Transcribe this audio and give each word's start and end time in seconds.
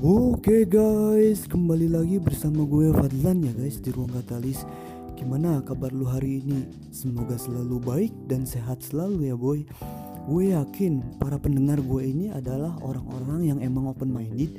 Oke 0.00 0.64
guys, 0.64 1.44
kembali 1.44 1.92
lagi 1.92 2.16
bersama 2.16 2.64
gue 2.64 2.88
Fadlan 2.88 3.44
ya 3.44 3.52
guys 3.52 3.84
di 3.84 3.92
Ruang 3.92 4.08
Katalis. 4.08 4.64
Gimana 5.12 5.60
kabar 5.60 5.92
lu 5.92 6.08
hari 6.08 6.40
ini? 6.40 6.64
Semoga 6.88 7.36
selalu 7.36 7.76
baik 7.84 8.12
dan 8.24 8.48
sehat 8.48 8.80
selalu 8.80 9.28
ya 9.28 9.36
boy. 9.36 9.60
Gue 10.24 10.56
yakin 10.56 11.04
para 11.20 11.36
pendengar 11.36 11.84
gue 11.84 12.00
ini 12.00 12.32
adalah 12.32 12.80
orang-orang 12.80 13.52
yang 13.52 13.58
emang 13.60 13.92
open 13.92 14.08
minded 14.08 14.56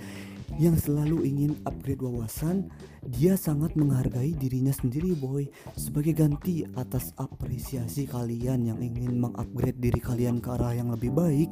Yang 0.62 0.86
selalu 0.86 1.26
ingin 1.26 1.58
upgrade 1.66 2.06
wawasan. 2.06 2.70
Dia 3.02 3.34
sangat 3.34 3.74
menghargai 3.74 4.38
dirinya 4.38 4.70
sendiri 4.70 5.18
boy. 5.18 5.50
Sebagai 5.74 6.14
ganti 6.14 6.70
atas 6.78 7.18
apresiasi 7.18 8.06
kalian 8.06 8.70
yang 8.70 8.78
ingin 8.78 9.18
mengupgrade 9.18 9.82
diri 9.82 9.98
kalian 9.98 10.38
ke 10.38 10.54
arah 10.54 10.78
yang 10.78 10.94
lebih 10.94 11.10
baik 11.10 11.50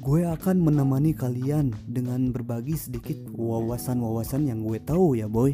Gue 0.00 0.24
akan 0.24 0.64
menemani 0.64 1.12
kalian 1.12 1.76
dengan 1.84 2.32
berbagi 2.32 2.72
sedikit 2.72 3.20
wawasan-wawasan 3.36 4.48
yang 4.48 4.64
gue 4.64 4.80
tahu 4.80 5.12
ya 5.12 5.28
boy. 5.28 5.52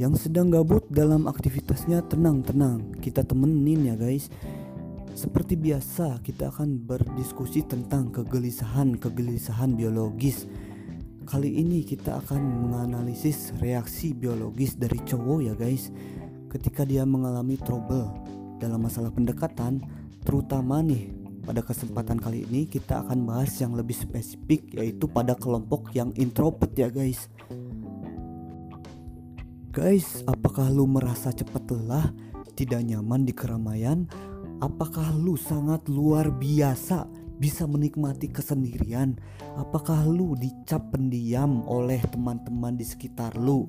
Yang 0.00 0.24
sedang 0.24 0.48
gabut 0.48 0.88
dalam 0.88 1.28
aktivitasnya 1.28 2.00
tenang-tenang. 2.08 2.96
Kita 3.04 3.20
temenin 3.20 3.84
ya 3.84 4.00
guys. 4.00 4.32
Seperti 5.12 5.60
biasa 5.60 6.24
kita 6.24 6.48
akan 6.48 6.80
berdiskusi 6.80 7.68
tentang 7.68 8.08
kegelisahan-kegelisahan 8.16 9.76
biologis. 9.76 10.48
Kali 11.28 11.60
ini 11.60 11.84
kita 11.84 12.24
akan 12.24 12.40
menganalisis 12.64 13.52
reaksi 13.60 14.16
biologis 14.16 14.80
dari 14.80 14.96
cowok 15.04 15.38
ya 15.44 15.52
guys. 15.52 15.92
Ketika 16.48 16.88
dia 16.88 17.04
mengalami 17.04 17.60
trouble 17.60 18.08
dalam 18.56 18.80
masalah 18.80 19.12
pendekatan 19.12 19.84
Terutama 20.20 20.84
nih 20.84 21.19
pada 21.50 21.66
kesempatan 21.66 22.22
kali 22.22 22.46
ini 22.46 22.70
kita 22.70 23.02
akan 23.02 23.26
bahas 23.26 23.58
yang 23.58 23.74
lebih 23.74 23.98
spesifik 23.98 24.70
yaitu 24.70 25.10
pada 25.10 25.34
kelompok 25.34 25.90
yang 25.98 26.14
introvert 26.14 26.70
ya 26.78 26.86
guys. 26.86 27.26
Guys, 29.74 30.22
apakah 30.30 30.70
lu 30.70 30.86
merasa 30.86 31.34
cepat 31.34 31.66
lelah, 31.74 32.14
tidak 32.54 32.86
nyaman 32.86 33.26
di 33.26 33.34
keramaian? 33.34 34.06
Apakah 34.62 35.10
lu 35.18 35.34
sangat 35.34 35.90
luar 35.90 36.30
biasa 36.30 37.10
bisa 37.42 37.66
menikmati 37.66 38.30
kesendirian? 38.30 39.18
Apakah 39.58 40.06
lu 40.06 40.38
dicap 40.38 40.94
pendiam 40.94 41.66
oleh 41.66 41.98
teman-teman 42.14 42.78
di 42.78 42.86
sekitar 42.86 43.34
lu? 43.34 43.66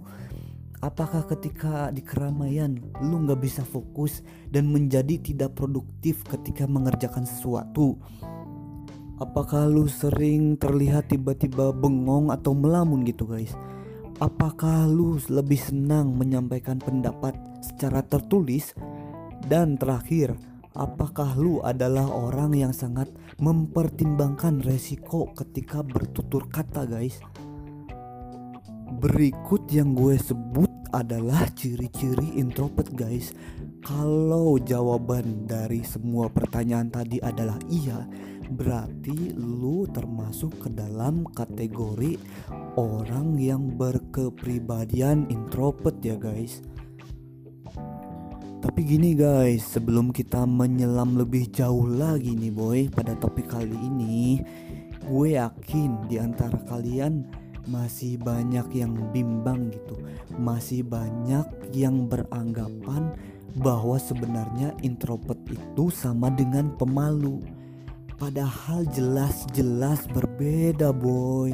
Apakah 0.81 1.29
ketika 1.29 1.93
di 1.93 2.01
keramaian 2.01 2.73
lu 3.05 3.21
nggak 3.21 3.37
bisa 3.37 3.61
fokus 3.61 4.25
dan 4.49 4.65
menjadi 4.73 5.21
tidak 5.21 5.53
produktif 5.53 6.25
ketika 6.25 6.65
mengerjakan 6.65 7.21
sesuatu? 7.21 8.01
Apakah 9.21 9.69
lu 9.69 9.85
sering 9.85 10.57
terlihat 10.57 11.13
tiba-tiba 11.13 11.69
bengong 11.69 12.33
atau 12.33 12.57
melamun 12.57 13.05
gitu 13.05 13.29
guys? 13.29 13.53
Apakah 14.17 14.89
lu 14.89 15.21
lebih 15.29 15.61
senang 15.61 16.17
menyampaikan 16.17 16.81
pendapat 16.81 17.37
secara 17.61 18.01
tertulis? 18.01 18.73
Dan 19.45 19.77
terakhir, 19.77 20.33
apakah 20.73 21.37
lu 21.37 21.61
adalah 21.61 22.09
orang 22.09 22.57
yang 22.57 22.73
sangat 22.73 23.05
mempertimbangkan 23.37 24.65
resiko 24.65 25.29
ketika 25.37 25.85
bertutur 25.85 26.49
kata 26.49 26.89
guys? 26.89 27.21
Berikut 28.97 29.69
yang 29.69 29.93
gue 29.93 30.17
sebut 30.17 30.70
adalah 30.93 31.47
ciri-ciri 31.55 32.37
introvert 32.37 32.91
guys. 32.93 33.33
Kalau 33.81 34.61
jawaban 34.61 35.49
dari 35.49 35.81
semua 35.81 36.29
pertanyaan 36.29 36.93
tadi 36.93 37.17
adalah 37.17 37.57
iya 37.71 38.05
Berarti 38.51 39.31
lu 39.39 39.87
termasuk 39.87 40.67
ke 40.67 40.69
dalam 40.75 41.23
kategori 41.31 42.19
orang 42.75 43.39
yang 43.39 43.79
berkepribadian 43.79 45.31
introvert 45.31 45.95
ya 46.03 46.19
guys. 46.19 46.59
Tapi 48.61 48.79
gini 48.83 49.15
guys, 49.15 49.65
sebelum 49.71 50.11
kita 50.11 50.43
menyelam 50.43 51.15
lebih 51.15 51.49
jauh 51.49 51.87
lagi 51.87 52.35
nih 52.35 52.53
boy 52.53 52.79
pada 52.93 53.17
topik 53.17 53.49
kali 53.49 53.73
ini 53.73 54.37
Gue 55.01 55.33
yakin 55.33 56.05
di 56.05 56.21
antara 56.21 56.61
kalian 56.69 57.25
masih 57.69 58.17
banyak 58.17 58.65
yang 58.73 58.93
bimbang 59.13 59.69
gitu. 59.69 59.99
Masih 60.37 60.81
banyak 60.85 61.45
yang 61.75 62.09
beranggapan 62.09 63.13
bahwa 63.59 63.99
sebenarnya 63.99 64.71
introvert 64.81 65.39
itu 65.49 65.91
sama 65.91 66.31
dengan 66.31 66.71
pemalu. 66.79 67.43
Padahal 68.15 68.85
jelas-jelas 68.93 70.05
berbeda 70.13 70.93
boy. 70.93 71.51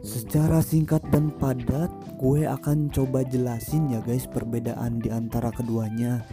Secara 0.00 0.64
singkat 0.64 1.04
dan 1.12 1.28
padat 1.36 1.92
gue 2.16 2.48
akan 2.48 2.88
coba 2.88 3.20
jelasin 3.26 3.92
ya 3.92 4.00
guys 4.00 4.24
perbedaan 4.24 4.96
di 5.02 5.12
antara 5.12 5.52
keduanya. 5.52 6.24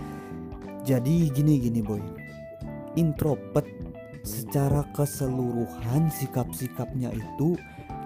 Jadi 0.87 1.27
gini 1.33 1.59
gini 1.59 1.83
boy. 1.83 1.99
Introvert 2.95 3.67
secara 4.23 4.87
keseluruhan 4.95 6.07
sikap-sikapnya 6.11 7.11
itu 7.11 7.59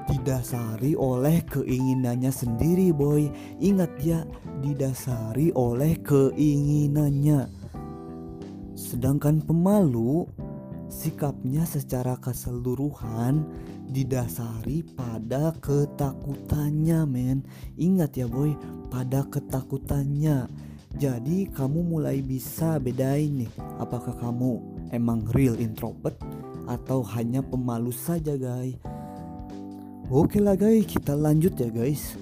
didasari 0.09 0.97
oleh 0.97 1.43
keinginannya 1.45 2.31
sendiri 2.33 2.89
boy. 2.95 3.29
Ingat 3.61 3.93
ya 4.01 4.25
didasari 4.61 5.53
oleh 5.53 5.99
keinginannya. 6.01 7.49
Sedangkan 8.73 9.43
pemalu 9.45 10.25
sikapnya 10.91 11.63
secara 11.63 12.17
keseluruhan 12.19 13.45
didasari 13.91 14.83
pada 14.95 15.53
ketakutannya 15.59 16.99
men. 17.05 17.45
Ingat 17.77 18.17
ya 18.17 18.27
boy 18.27 18.57
pada 18.89 19.27
ketakutannya. 19.27 20.49
Jadi 20.91 21.47
kamu 21.47 21.87
mulai 21.87 22.19
bisa 22.19 22.75
bedain 22.75 23.47
nih 23.47 23.51
apakah 23.79 24.11
kamu 24.19 24.59
emang 24.91 25.23
real 25.31 25.55
introvert 25.55 26.19
atau 26.67 26.99
hanya 27.15 27.39
pemalu 27.39 27.95
saja 27.95 28.35
guys 28.35 28.75
Oke 30.11 30.43
lah 30.43 30.59
guys, 30.59 30.91
kita 30.91 31.15
lanjut 31.15 31.55
ya 31.55 31.71
guys. 31.71 32.19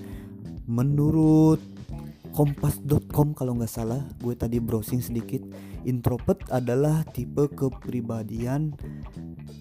Menurut 0.69 1.57
kompas.com 2.37 3.33
kalau 3.33 3.57
nggak 3.57 3.65
salah, 3.65 4.05
gue 4.21 4.37
tadi 4.37 4.61
browsing 4.61 5.01
sedikit. 5.01 5.41
Introvert 5.89 6.37
adalah 6.53 7.01
tipe 7.09 7.49
kepribadian 7.49 8.77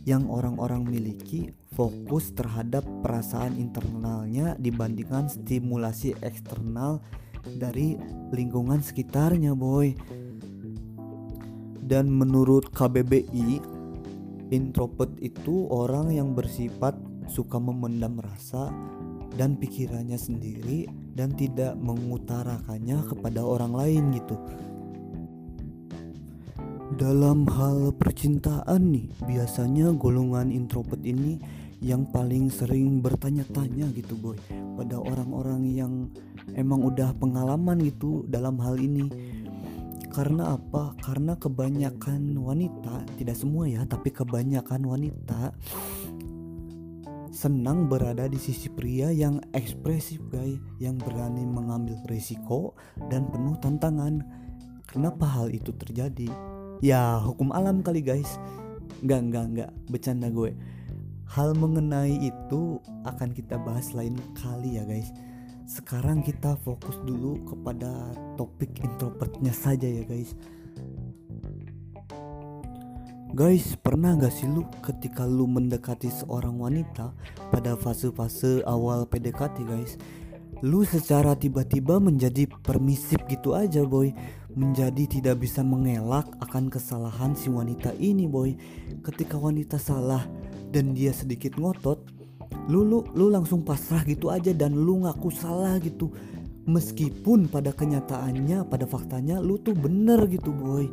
yang 0.05 0.29
orang-orang 0.29 0.85
miliki 0.85 1.57
fokus 1.73 2.29
terhadap 2.37 2.85
perasaan 3.01 3.57
internalnya 3.57 4.61
dibandingkan 4.61 5.33
stimulasi 5.33 6.13
eksternal 6.21 7.01
dari 7.57 7.97
lingkungan 8.37 8.85
sekitarnya, 8.85 9.57
boy. 9.57 9.97
Dan 11.81 12.13
menurut 12.13 12.69
KBBI, 12.77 13.65
introvert 14.53 15.17
itu 15.17 15.65
orang 15.73 16.13
yang 16.13 16.37
bersifat 16.37 17.08
suka 17.29 17.61
memendam 17.61 18.19
rasa 18.19 18.73
dan 19.37 19.55
pikirannya 19.55 20.17
sendiri 20.17 20.89
dan 21.15 21.31
tidak 21.37 21.77
mengutarakannya 21.79 22.99
kepada 23.07 23.41
orang 23.45 23.73
lain 23.77 24.03
gitu. 24.17 24.37
Dalam 26.99 27.47
hal 27.47 27.95
percintaan 27.95 28.91
nih, 28.91 29.07
biasanya 29.23 29.95
golongan 29.95 30.51
introvert 30.51 31.05
ini 31.07 31.39
yang 31.79 32.11
paling 32.11 32.51
sering 32.51 32.99
bertanya-tanya 32.99 33.87
gitu 33.95 34.19
boy 34.19 34.35
pada 34.75 34.99
orang-orang 34.99 35.63
yang 35.71 35.93
emang 36.59 36.83
udah 36.83 37.15
pengalaman 37.15 37.79
gitu 37.87 38.27
dalam 38.27 38.59
hal 38.59 38.75
ini 38.83 39.07
karena 40.09 40.59
apa? 40.59 40.99
Karena 40.99 41.39
kebanyakan 41.39 42.35
wanita, 42.43 43.07
tidak 43.21 43.39
semua 43.39 43.71
ya, 43.71 43.87
tapi 43.87 44.11
kebanyakan 44.11 44.83
wanita 44.83 45.55
senang 47.39 47.87
berada 47.87 48.27
di 48.27 48.35
sisi 48.35 48.67
pria 48.67 49.15
yang 49.15 49.39
ekspresif 49.55 50.19
guys 50.27 50.59
yang 50.83 50.99
berani 50.99 51.47
mengambil 51.47 51.95
risiko 52.11 52.75
dan 53.07 53.31
penuh 53.31 53.55
tantangan. 53.63 54.27
Kenapa 54.91 55.23
hal 55.23 55.55
itu 55.55 55.71
terjadi? 55.71 56.27
Ya 56.83 57.23
hukum 57.23 57.55
alam 57.55 57.87
kali 57.87 58.03
guys. 58.03 58.43
Nggak 59.07 59.21
nggak 59.31 59.45
nggak. 59.55 59.71
Bercanda 59.87 60.35
gue. 60.35 60.51
Hal 61.31 61.55
mengenai 61.55 62.19
itu 62.27 62.83
akan 63.07 63.31
kita 63.31 63.55
bahas 63.63 63.95
lain 63.95 64.19
kali 64.35 64.75
ya 64.75 64.83
guys. 64.83 65.15
Sekarang 65.63 66.27
kita 66.27 66.59
fokus 66.67 66.99
dulu 67.07 67.39
kepada 67.47 68.19
topik 68.35 68.83
introvertnya 68.83 69.55
saja 69.55 69.87
ya 69.87 70.03
guys 70.03 70.35
Guys, 73.29 73.77
pernah 73.77 74.17
gak 74.17 74.33
sih 74.33 74.49
lu 74.49 74.65
ketika 74.81 75.29
lu 75.29 75.45
mendekati 75.45 76.09
seorang 76.09 76.57
wanita 76.57 77.13
pada 77.53 77.77
fase-fase 77.77 78.65
awal 78.65 79.05
PDKT 79.05 79.69
guys? 79.69 80.01
Lu 80.65 80.81
secara 80.81 81.37
tiba-tiba 81.37 82.01
menjadi 82.01 82.49
permisif 82.65 83.21
gitu 83.29 83.53
aja 83.53 83.85
boy. 83.85 84.17
Menjadi 84.57 85.21
tidak 85.21 85.45
bisa 85.45 85.61
mengelak 85.61 86.25
akan 86.41 86.73
kesalahan 86.73 87.37
si 87.37 87.53
wanita 87.53 87.93
ini 88.01 88.25
boy. 88.25 88.57
Ketika 89.05 89.37
wanita 89.37 89.77
salah 89.77 90.25
dan 90.73 90.97
dia 90.97 91.13
sedikit 91.13 91.61
ngotot 91.61 92.01
lu 92.73 92.81
lu 92.81 93.05
lu 93.13 93.29
langsung 93.29 93.61
pasrah 93.61 94.09
gitu 94.09 94.33
aja 94.33 94.57
dan 94.57 94.73
lu 94.73 95.05
ngaku 95.05 95.29
salah 95.37 95.77
gitu. 95.85 96.09
Meskipun 96.65 97.53
pada 97.53 97.77
kenyataannya 97.77 98.65
pada 98.73 98.89
faktanya 98.89 99.37
lu 99.37 99.61
tuh 99.61 99.77
bener 99.77 100.25
gitu 100.33 100.49
boy 100.49 100.89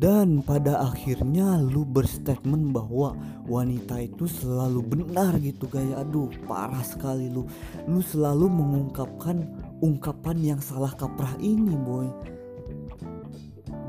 dan 0.00 0.40
pada 0.40 0.80
akhirnya 0.80 1.60
lu 1.60 1.84
berstatement 1.84 2.72
bahwa 2.72 3.12
wanita 3.44 4.00
itu 4.00 4.24
selalu 4.24 4.80
benar 4.80 5.36
gitu 5.44 5.68
kayak 5.68 6.08
aduh 6.08 6.32
parah 6.48 6.80
sekali 6.80 7.28
lu. 7.28 7.44
Lu 7.84 8.00
selalu 8.00 8.48
mengungkapkan 8.48 9.44
ungkapan 9.84 10.56
yang 10.56 10.60
salah 10.64 10.96
kaprah 10.96 11.36
ini 11.36 11.76
boy. 11.76 12.08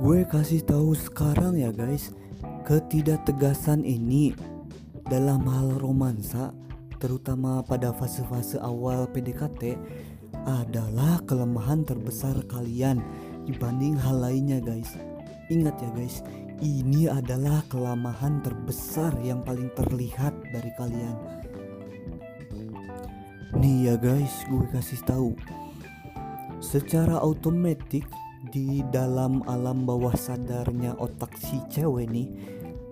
Gue 0.03 0.27
kasih 0.27 0.67
tahu 0.67 0.91
sekarang 0.99 1.55
ya 1.55 1.71
guys. 1.71 2.11
Ketidaktegasan 2.67 3.87
ini 3.87 4.35
dalam 5.07 5.47
hal 5.47 5.79
romansa, 5.79 6.51
terutama 6.99 7.63
pada 7.63 7.95
fase-fase 7.95 8.59
awal 8.59 9.07
PDKT, 9.09 9.79
adalah 10.45 11.21
kelemahan 11.25 11.83
terbesar 11.83 12.37
kalian 12.47 13.01
dibanding 13.45 13.97
hal 13.97 14.21
lainnya, 14.21 14.61
guys. 14.61 14.93
Ingat 15.51 15.75
ya, 15.83 15.91
guys, 15.91 16.23
ini 16.63 17.11
adalah 17.11 17.59
kelemahan 17.67 18.39
terbesar 18.39 19.11
yang 19.19 19.43
paling 19.43 19.67
terlihat 19.75 20.31
dari 20.47 20.71
kalian. 20.79 21.17
Nih 23.59 23.91
ya, 23.91 23.95
guys, 23.99 24.47
gue 24.47 24.63
kasih 24.71 25.03
tahu. 25.03 25.35
Secara 26.63 27.19
otomatis 27.19 28.07
di 28.47 28.79
dalam 28.95 29.43
alam 29.43 29.83
bawah 29.83 30.15
sadarnya 30.15 30.95
otak 30.95 31.35
si 31.35 31.59
cewek 31.67 32.07
nih 32.09 32.31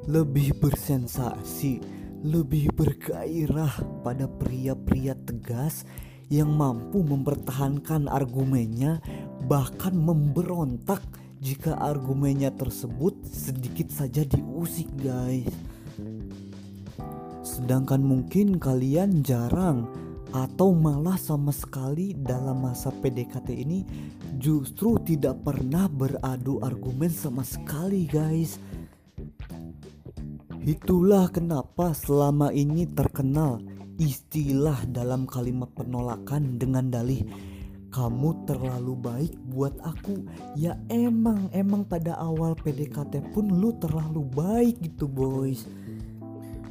lebih 0.05 0.59
bersensasi 0.59 1.79
lebih 2.19 2.75
bergairah 2.75 4.03
pada 4.03 4.27
pria-pria 4.27 5.15
tegas 5.15 5.87
yang 6.27 6.51
mampu 6.51 7.01
mempertahankan 7.01 8.05
argumennya, 8.05 8.99
bahkan 9.47 9.95
memberontak 9.95 11.01
jika 11.39 11.75
argumennya 11.79 12.51
tersebut 12.51 13.15
sedikit 13.27 13.91
saja 13.91 14.23
diusik, 14.27 14.87
guys. 14.99 15.47
Sedangkan 17.43 18.03
mungkin 18.03 18.59
kalian 18.59 19.23
jarang 19.23 19.87
atau 20.29 20.77
malah 20.77 21.17
sama 21.17 21.49
sekali 21.49 22.13
dalam 22.13 22.61
masa 22.61 22.93
PDKT 22.93 23.49
ini 23.49 23.81
justru 24.37 25.01
tidak 25.01 25.41
pernah 25.41 25.89
beradu 25.89 26.61
argumen 26.61 27.09
sama 27.09 27.41
sekali, 27.41 28.05
guys 28.05 28.61
Itulah 30.69 31.31
kenapa 31.33 31.95
selama 31.97 32.53
ini 32.53 32.83
terkenal 32.83 33.63
istilah 33.97 34.77
dalam 34.85 35.23
kalimat 35.23 35.71
penolakan 35.71 36.61
dengan 36.61 36.91
dalih 36.91 37.23
kamu 37.89 38.45
terlalu 38.45 38.93
baik 38.97 39.33
buat 39.49 39.73
aku. 39.81 40.25
Ya 40.53 40.77
emang 40.89 41.49
emang 41.53 41.85
pada 41.85 42.17
awal 42.17 42.53
PDKT 42.57 43.33
pun 43.33 43.49
lu 43.49 43.73
terlalu 43.81 44.25
baik 44.25 44.81
gitu 44.81 45.09
boys. 45.09 45.65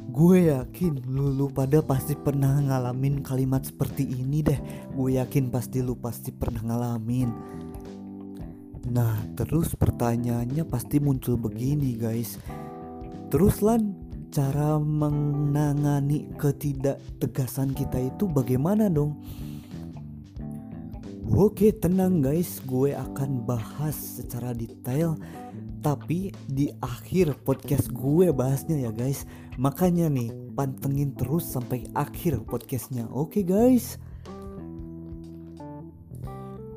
Gue 0.09 0.49
yakin 0.49 1.05
lu, 1.05 1.31
lu 1.31 1.47
pada 1.53 1.85
pasti 1.85 2.17
pernah 2.17 2.57
ngalamin 2.59 3.21
kalimat 3.21 3.61
seperti 3.61 4.03
ini 4.09 4.41
deh. 4.41 4.59
Gue 4.95 5.21
yakin 5.21 5.53
pasti 5.53 5.85
lu 5.85 5.93
pasti 5.99 6.33
pernah 6.33 6.65
ngalamin. 6.65 7.29
Nah 8.89 9.15
terus 9.37 9.75
pertanyaannya 9.77 10.65
pasti 10.65 10.97
muncul 10.97 11.37
begini 11.37 11.93
guys. 11.99 12.41
Terus 13.29 13.61
Lan, 13.61 13.93
cara 14.33 14.81
menangani 14.81 16.33
ketidaktegasan 16.37 17.77
kita 17.77 18.01
itu 18.01 18.25
bagaimana 18.25 18.89
dong? 18.89 19.21
Oke 21.29 21.69
tenang 21.69 22.25
guys, 22.25 22.57
gue 22.65 22.97
akan 22.97 23.45
bahas 23.45 23.93
secara 23.93 24.49
detail 24.49 25.13
Tapi 25.85 26.33
di 26.49 26.73
akhir 26.81 27.45
podcast 27.45 27.93
gue 27.93 28.33
bahasnya 28.33 28.89
ya 28.89 28.89
guys. 28.89 29.29
Makanya 29.61 30.09
nih 30.09 30.33
pantengin 30.57 31.13
terus 31.13 31.45
sampai 31.45 31.85
akhir 31.93 32.41
podcastnya. 32.49 33.05
Oke 33.13 33.45
guys. 33.45 34.01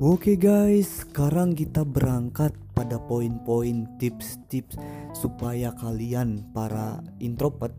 Oke 0.04 0.36
guys, 0.36 1.08
sekarang 1.08 1.56
kita 1.56 1.88
berangkat 1.88 2.52
pada 2.76 3.00
poin-poin 3.00 3.88
tips-tips 3.96 4.76
supaya 5.16 5.72
kalian 5.80 6.44
para 6.52 7.00
introvert 7.24 7.72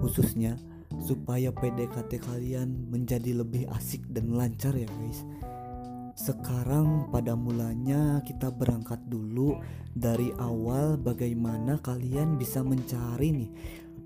khususnya 0.00 0.56
supaya 1.04 1.52
PDKT 1.52 2.24
kalian 2.24 2.88
menjadi 2.88 3.36
lebih 3.36 3.68
asik 3.76 4.02
dan 4.08 4.32
lancar 4.32 4.72
ya 4.72 4.88
guys. 4.88 5.22
Sekarang 6.18 7.06
pada 7.14 7.38
mulanya 7.38 8.18
kita 8.26 8.50
berangkat 8.50 8.98
dulu 9.06 9.54
dari 9.94 10.34
awal 10.42 10.98
bagaimana 10.98 11.78
kalian 11.78 12.34
bisa 12.34 12.66
mencari 12.66 13.30
nih 13.30 13.52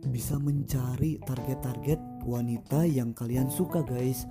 bisa 0.03 0.35
mencari 0.35 1.17
target-target 1.23 2.26
wanita 2.26 2.85
yang 2.85 3.14
kalian 3.14 3.47
suka 3.47 3.87
guys 3.87 4.26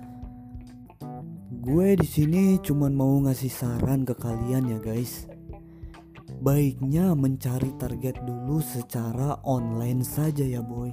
Gue 1.62 1.94
di 1.94 2.08
sini 2.10 2.58
cuman 2.58 2.90
mau 2.90 3.22
ngasih 3.22 3.52
saran 3.52 4.02
ke 4.02 4.18
kalian 4.18 4.72
ya 4.72 4.78
guys. 4.82 5.30
Baiknya 6.42 7.14
mencari 7.14 7.70
target 7.78 8.18
dulu 8.26 8.58
secara 8.58 9.38
online 9.46 10.02
saja 10.02 10.42
ya 10.42 10.58
boy. 10.58 10.90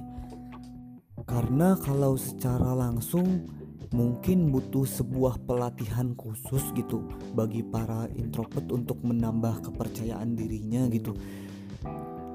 Karena 1.26 1.74
kalau 1.74 2.14
secara 2.14 2.70
langsung 2.76 3.50
mungkin 3.90 4.54
butuh 4.54 4.86
sebuah 4.86 5.42
pelatihan 5.50 6.14
khusus 6.14 6.62
gitu 6.78 7.02
bagi 7.34 7.66
para 7.66 8.06
introvert 8.14 8.70
untuk 8.70 9.02
menambah 9.02 9.66
kepercayaan 9.66 10.38
dirinya 10.38 10.86
gitu. 10.94 11.14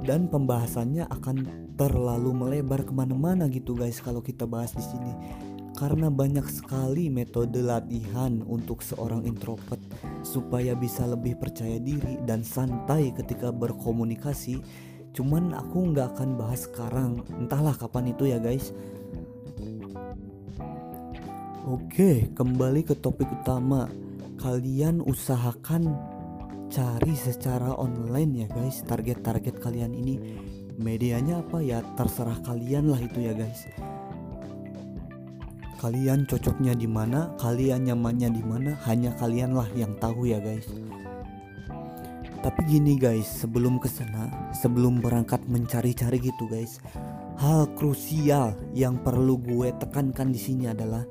Dan 0.03 0.27
pembahasannya 0.27 1.07
akan 1.07 1.37
terlalu 1.79 2.35
melebar 2.35 2.83
ke 2.83 2.91
mana-mana 2.91 3.47
gitu 3.47 3.73
guys 3.73 4.03
kalau 4.03 4.19
kita 4.19 4.43
bahas 4.43 4.75
di 4.75 4.83
sini. 4.83 5.13
Karena 5.75 6.07
banyak 6.07 6.47
sekali 6.47 7.11
metode 7.11 7.59
latihan 7.59 8.39
untuk 8.47 8.79
seorang 8.79 9.27
introvert 9.27 9.79
supaya 10.23 10.71
bisa 10.71 11.03
lebih 11.03 11.35
percaya 11.35 11.79
diri 11.79 12.19
dan 12.23 12.43
santai 12.47 13.11
ketika 13.11 13.51
berkomunikasi. 13.51 14.63
Cuman 15.15 15.55
aku 15.55 15.95
nggak 15.95 16.15
akan 16.15 16.39
bahas 16.39 16.67
sekarang. 16.67 17.23
Entahlah 17.39 17.75
kapan 17.75 18.11
itu 18.11 18.27
ya 18.27 18.39
guys 18.39 18.71
Oke 21.65 22.29
kembali 22.37 22.85
ke 22.85 22.93
topik 22.93 23.25
utama. 23.41 23.89
Kalian 24.37 25.01
usahakan 25.01 25.97
cari 26.69 27.17
secara 27.17 27.73
online 27.73 28.45
ya 28.45 28.47
guys. 28.53 28.85
Target-target 28.85 29.57
kalian 29.57 29.97
ini 29.97 30.21
medianya 30.77 31.41
apa 31.41 31.65
ya? 31.65 31.81
Terserah 31.97 32.37
kalian 32.45 32.93
lah 32.93 33.01
itu 33.01 33.17
ya 33.17 33.33
guys. 33.33 33.65
Kalian 35.81 36.29
cocoknya 36.29 36.77
di 36.77 36.85
mana, 36.85 37.33
kalian 37.41 37.89
nyamannya 37.89 38.29
di 38.29 38.45
mana, 38.45 38.77
hanya 38.85 39.17
kalianlah 39.17 39.65
yang 39.73 39.97
tahu 39.97 40.29
ya 40.29 40.37
guys. 40.37 40.69
Tapi 42.45 42.61
gini 42.69 42.93
guys, 42.93 43.25
sebelum 43.41 43.81
ke 43.81 43.89
sana, 43.89 44.29
sebelum 44.53 45.01
berangkat 45.01 45.41
mencari-cari 45.49 46.29
gitu 46.29 46.45
guys, 46.45 46.77
hal 47.41 47.65
krusial 47.73 48.53
yang 48.77 49.01
perlu 49.01 49.41
gue 49.41 49.73
tekankan 49.81 50.29
di 50.29 50.37
sini 50.37 50.69
adalah 50.69 51.01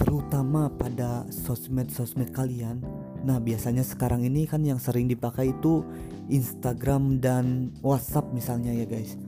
terutama 0.00 0.72
pada 0.72 1.28
sosmed-sosmed 1.28 2.32
kalian. 2.32 2.80
Nah, 3.20 3.36
biasanya 3.36 3.84
sekarang 3.84 4.24
ini 4.24 4.48
kan 4.48 4.64
yang 4.64 4.80
sering 4.80 5.04
dipakai 5.04 5.52
itu 5.52 5.84
Instagram 6.32 7.20
dan 7.20 7.76
WhatsApp 7.84 8.32
misalnya 8.32 8.72
ya 8.72 8.88
guys 8.88 9.20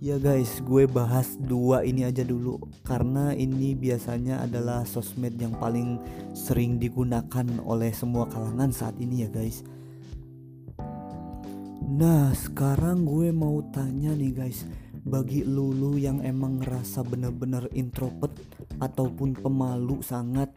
Ya 0.00 0.16
guys, 0.16 0.64
gue 0.64 0.88
bahas 0.88 1.36
dua 1.36 1.84
ini 1.84 2.08
aja 2.08 2.24
dulu 2.24 2.56
karena 2.88 3.36
ini 3.36 3.76
biasanya 3.76 4.40
adalah 4.40 4.80
sosmed 4.88 5.36
yang 5.36 5.52
paling 5.60 6.00
sering 6.32 6.80
digunakan 6.80 7.44
oleh 7.68 7.92
semua 7.92 8.24
kalangan 8.32 8.72
saat 8.72 8.96
ini 8.96 9.28
ya 9.28 9.28
guys. 9.28 9.60
Nah, 11.84 12.32
sekarang 12.32 13.04
gue 13.04 13.28
mau 13.28 13.60
tanya 13.76 14.16
nih 14.16 14.32
guys, 14.32 14.64
bagi 15.04 15.44
lulu 15.46 15.96
yang 15.96 16.20
emang 16.20 16.60
ngerasa 16.60 17.04
bener-bener 17.04 17.68
introvert 17.72 18.32
ataupun 18.80 19.36
pemalu 19.38 20.00
sangat, 20.04 20.52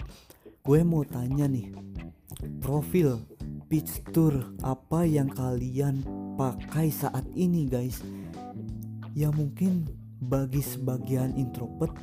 gue 0.64 0.80
mau 0.84 1.04
tanya 1.08 1.48
nih, 1.48 1.72
profil 2.60 3.20
picture 3.72 4.54
apa 4.62 5.08
yang 5.08 5.32
kalian 5.32 6.04
pakai 6.38 6.94
saat 6.94 7.26
ini 7.34 7.66
guys? 7.66 8.04
ya 9.14 9.30
mungkin 9.30 9.86
bagi 10.18 10.62
sebagian 10.62 11.38
introvert 11.38 11.94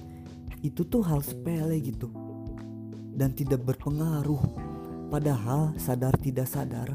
itu 0.63 0.87
tuh 0.87 1.03
hal 1.03 1.27
sepele 1.27 1.75
gitu 1.83 2.07
dan 3.19 3.35
tidak 3.35 3.67
berpengaruh 3.67 4.39
padahal 5.11 5.75
sadar 5.75 6.15
tidak 6.23 6.47
sadar 6.47 6.95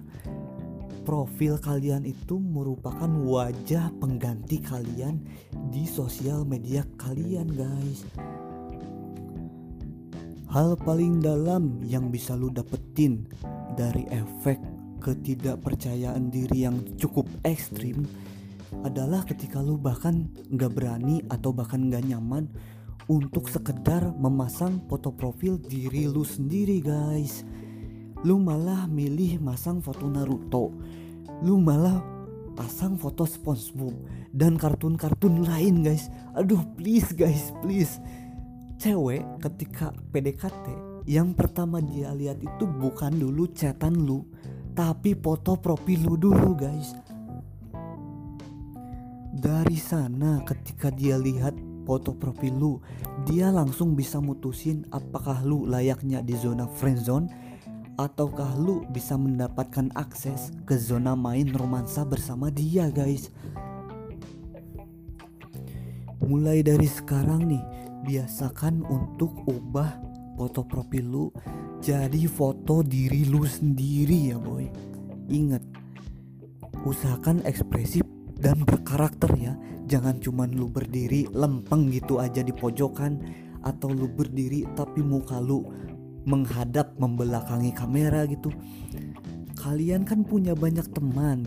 profil 1.06 1.62
kalian 1.62 2.04
itu 2.04 2.42
merupakan 2.42 3.08
wajah 3.08 3.94
pengganti 4.02 4.58
kalian 4.58 5.22
di 5.70 5.86
sosial 5.86 6.42
media 6.44 6.82
kalian 6.98 7.46
guys. 7.54 8.02
Hal 10.50 10.74
paling 10.82 11.22
dalam 11.22 11.86
yang 11.86 12.10
bisa 12.10 12.34
lu 12.34 12.50
dapetin 12.50 13.30
dari 13.78 14.10
efek 14.10 14.58
ketidakpercayaan 15.06 16.34
diri 16.34 16.66
yang 16.66 16.82
cukup 16.98 17.30
ekstrim 17.46 18.02
adalah 18.82 19.22
ketika 19.30 19.62
lu 19.62 19.78
bahkan 19.78 20.26
nggak 20.50 20.74
berani 20.74 21.22
atau 21.30 21.54
bahkan 21.54 21.86
nggak 21.86 22.10
nyaman 22.10 22.50
untuk 23.06 23.46
sekedar 23.46 24.10
memasang 24.18 24.82
foto 24.90 25.14
profil 25.14 25.62
diri 25.62 26.10
lu 26.10 26.26
sendiri 26.26 26.82
guys 26.82 27.46
lu 28.26 28.42
malah 28.42 28.90
milih 28.90 29.38
masang 29.38 29.86
foto 29.86 30.10
Naruto. 30.10 30.74
Lu 31.46 31.62
malah 31.62 32.02
pasang 32.58 32.98
foto 32.98 33.22
SpongeBob 33.22 33.94
dan 34.34 34.58
kartun-kartun 34.58 35.46
lain 35.46 35.86
guys. 35.86 36.10
Aduh 36.34 36.66
please 36.74 37.14
guys 37.14 37.54
please. 37.62 38.02
Cewek 38.82 39.22
ketika 39.46 39.94
PDKT 40.10 40.66
yang 41.06 41.38
pertama 41.38 41.78
dia 41.86 42.10
lihat 42.18 42.42
itu 42.42 42.66
bukan 42.66 43.14
dulu 43.14 43.46
chatan 43.54 43.94
lu 43.94 44.26
tapi 44.74 45.14
foto 45.14 45.62
profil 45.62 46.10
lu 46.10 46.18
dulu 46.18 46.58
guys. 46.58 46.98
Dari 49.38 49.78
sana 49.78 50.42
ketika 50.50 50.90
dia 50.90 51.22
lihat 51.22 51.54
foto 51.86 52.18
profil 52.18 52.58
lu 52.58 52.74
dia 53.30 53.54
langsung 53.54 53.94
bisa 53.94 54.18
mutusin 54.18 54.82
apakah 54.90 55.46
lu 55.46 55.70
layaknya 55.70 56.26
di 56.26 56.34
zona 56.34 56.66
friendzone 56.66 57.30
ataukah 57.96 58.60
lu 58.60 58.84
bisa 58.92 59.16
mendapatkan 59.16 59.92
akses 59.96 60.52
ke 60.68 60.76
zona 60.76 61.16
main 61.16 61.48
romansa 61.52 62.04
bersama 62.04 62.52
dia 62.52 62.92
guys? 62.92 63.32
Mulai 66.26 66.66
dari 66.66 66.88
sekarang 66.90 67.48
nih 67.48 67.64
biasakan 68.04 68.84
untuk 68.88 69.46
ubah 69.48 69.96
foto 70.36 70.68
profil 70.68 71.06
lu 71.06 71.26
jadi 71.80 72.28
foto 72.28 72.84
diri 72.84 73.30
lu 73.30 73.48
sendiri 73.48 74.36
ya 74.36 74.38
boy. 74.42 74.68
Ingat 75.32 75.64
usahakan 76.84 77.46
ekspresif 77.48 78.04
dan 78.42 78.66
berkarakter 78.68 79.32
ya. 79.40 79.54
Jangan 79.86 80.18
cuman 80.18 80.50
lu 80.58 80.66
berdiri 80.66 81.30
lempeng 81.30 81.94
gitu 81.94 82.18
aja 82.18 82.42
di 82.42 82.50
pojokan 82.50 83.22
atau 83.62 83.94
lu 83.94 84.10
berdiri 84.10 84.66
tapi 84.74 85.06
muka 85.06 85.38
lu 85.38 85.66
menghadap 86.26 86.98
membelakangi 86.98 87.72
kamera 87.72 88.26
gitu. 88.26 88.50
Kalian 89.56 90.04
kan 90.04 90.26
punya 90.26 90.58
banyak 90.58 90.86
teman. 90.92 91.46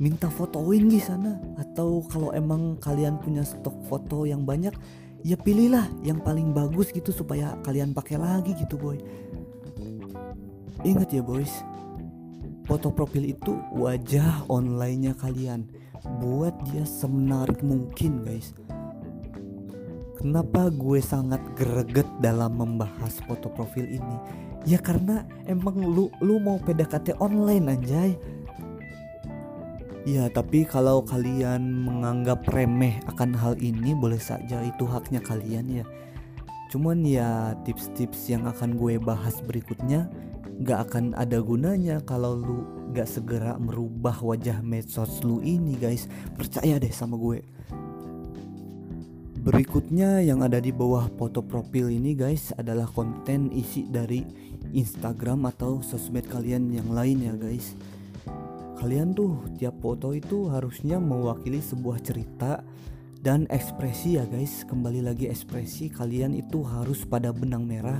Minta 0.00 0.32
fotoin 0.32 0.88
di 0.88 0.98
sana. 0.98 1.38
Atau 1.60 2.04
kalau 2.08 2.32
emang 2.32 2.80
kalian 2.80 3.20
punya 3.20 3.44
stok 3.44 3.76
foto 3.86 4.24
yang 4.24 4.42
banyak 4.42 4.74
ya 5.22 5.38
pilihlah 5.38 5.86
yang 6.02 6.18
paling 6.18 6.50
bagus 6.50 6.90
gitu 6.90 7.14
supaya 7.14 7.54
kalian 7.62 7.94
pakai 7.94 8.18
lagi 8.18 8.56
gitu 8.58 8.74
boy. 8.80 8.98
Ingat 10.82 11.14
ya 11.14 11.22
boys. 11.22 11.62
Foto 12.66 12.90
profil 12.90 13.30
itu 13.30 13.54
wajah 13.76 14.48
onlinenya 14.50 15.14
kalian. 15.14 15.68
Buat 16.02 16.58
dia 16.72 16.82
semenarik 16.82 17.62
mungkin 17.62 18.26
guys 18.26 18.50
Kenapa 20.20 20.68
gue 20.68 21.00
sangat 21.00 21.40
greget 21.56 22.08
dalam 22.20 22.60
membahas 22.60 23.16
foto 23.24 23.48
profil 23.48 23.88
ini? 23.88 24.16
Ya 24.68 24.78
karena 24.78 25.26
emang 25.48 25.80
lu 25.80 26.12
lu 26.22 26.38
mau 26.38 26.60
PDKT 26.60 27.18
online 27.18 27.66
anjay. 27.72 28.12
Ya 30.02 30.26
tapi 30.28 30.66
kalau 30.66 31.06
kalian 31.06 31.62
menganggap 31.86 32.42
remeh 32.50 32.98
akan 33.06 33.34
hal 33.38 33.54
ini 33.62 33.94
boleh 33.94 34.18
saja 34.18 34.60
itu 34.62 34.84
haknya 34.86 35.22
kalian 35.22 35.82
ya. 35.82 35.84
Cuman 36.72 37.04
ya 37.04 37.52
tips-tips 37.68 38.32
yang 38.32 38.48
akan 38.48 38.80
gue 38.80 38.96
bahas 38.96 39.38
berikutnya 39.44 40.08
gak 40.62 40.88
akan 40.88 41.12
ada 41.18 41.42
gunanya 41.42 42.00
kalau 42.04 42.38
lu 42.38 42.58
gak 42.96 43.08
segera 43.08 43.58
merubah 43.58 44.14
wajah 44.20 44.62
medsos 44.62 45.20
lu 45.20 45.44
ini 45.44 45.76
guys. 45.76 46.06
Percaya 46.36 46.78
deh 46.80 46.92
sama 46.92 47.18
gue. 47.18 47.44
Berikutnya 49.42 50.22
yang 50.22 50.38
ada 50.46 50.62
di 50.62 50.70
bawah 50.70 51.10
foto 51.18 51.42
profil 51.42 51.90
ini 51.90 52.14
guys 52.14 52.54
adalah 52.54 52.86
konten 52.86 53.50
isi 53.50 53.90
dari 53.90 54.22
Instagram 54.70 55.50
atau 55.50 55.82
sosmed 55.82 56.30
kalian 56.30 56.70
yang 56.70 56.86
lain 56.94 57.26
ya 57.26 57.34
guys. 57.34 57.74
Kalian 58.78 59.10
tuh 59.10 59.42
tiap 59.58 59.82
foto 59.82 60.14
itu 60.14 60.46
harusnya 60.46 61.02
mewakili 61.02 61.58
sebuah 61.58 61.98
cerita 62.06 62.62
dan 63.18 63.50
ekspresi 63.50 64.14
ya 64.14 64.30
guys. 64.30 64.62
Kembali 64.62 65.02
lagi 65.02 65.26
ekspresi 65.26 65.90
kalian 65.90 66.38
itu 66.38 66.62
harus 66.62 67.02
pada 67.02 67.34
benang 67.34 67.66
merah 67.66 67.98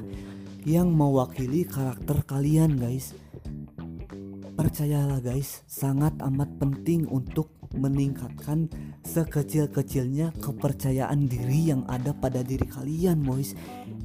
yang 0.63 0.95
mewakili 0.95 1.67
karakter 1.67 2.23
kalian 2.23 2.79
guys. 2.79 3.19
Percayalah 4.55 5.19
guys, 5.19 5.67
sangat 5.67 6.15
amat 6.23 6.55
penting 6.63 7.11
untuk 7.11 7.62
meningkatkan 7.77 8.69
sekecil-kecilnya 9.03 10.33
kepercayaan 10.41 11.27
diri 11.27 11.73
yang 11.73 11.83
ada 11.89 12.13
pada 12.13 12.45
diri 12.45 12.65
kalian 12.69 13.25
boys. 13.25 13.57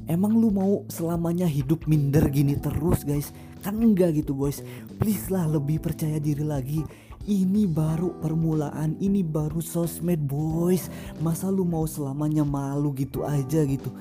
Emang 0.08 0.36
lu 0.36 0.48
mau 0.48 0.88
selamanya 0.88 1.44
hidup 1.44 1.84
minder 1.84 2.26
gini 2.32 2.56
terus 2.56 3.04
guys? 3.04 3.32
Kan 3.60 3.80
enggak 3.82 4.16
gitu 4.16 4.32
boys. 4.32 4.64
Please 4.96 5.28
lah 5.28 5.44
lebih 5.44 5.84
percaya 5.84 6.16
diri 6.16 6.44
lagi. 6.44 6.80
Ini 7.28 7.68
baru 7.68 8.16
permulaan, 8.24 8.96
ini 9.04 9.20
baru 9.20 9.60
sosmed 9.60 10.24
boys. 10.24 10.88
Masa 11.20 11.52
lu 11.52 11.68
mau 11.68 11.84
selamanya 11.84 12.40
malu 12.40 12.96
gitu 12.96 13.28
aja 13.28 13.68
gitu? 13.68 13.92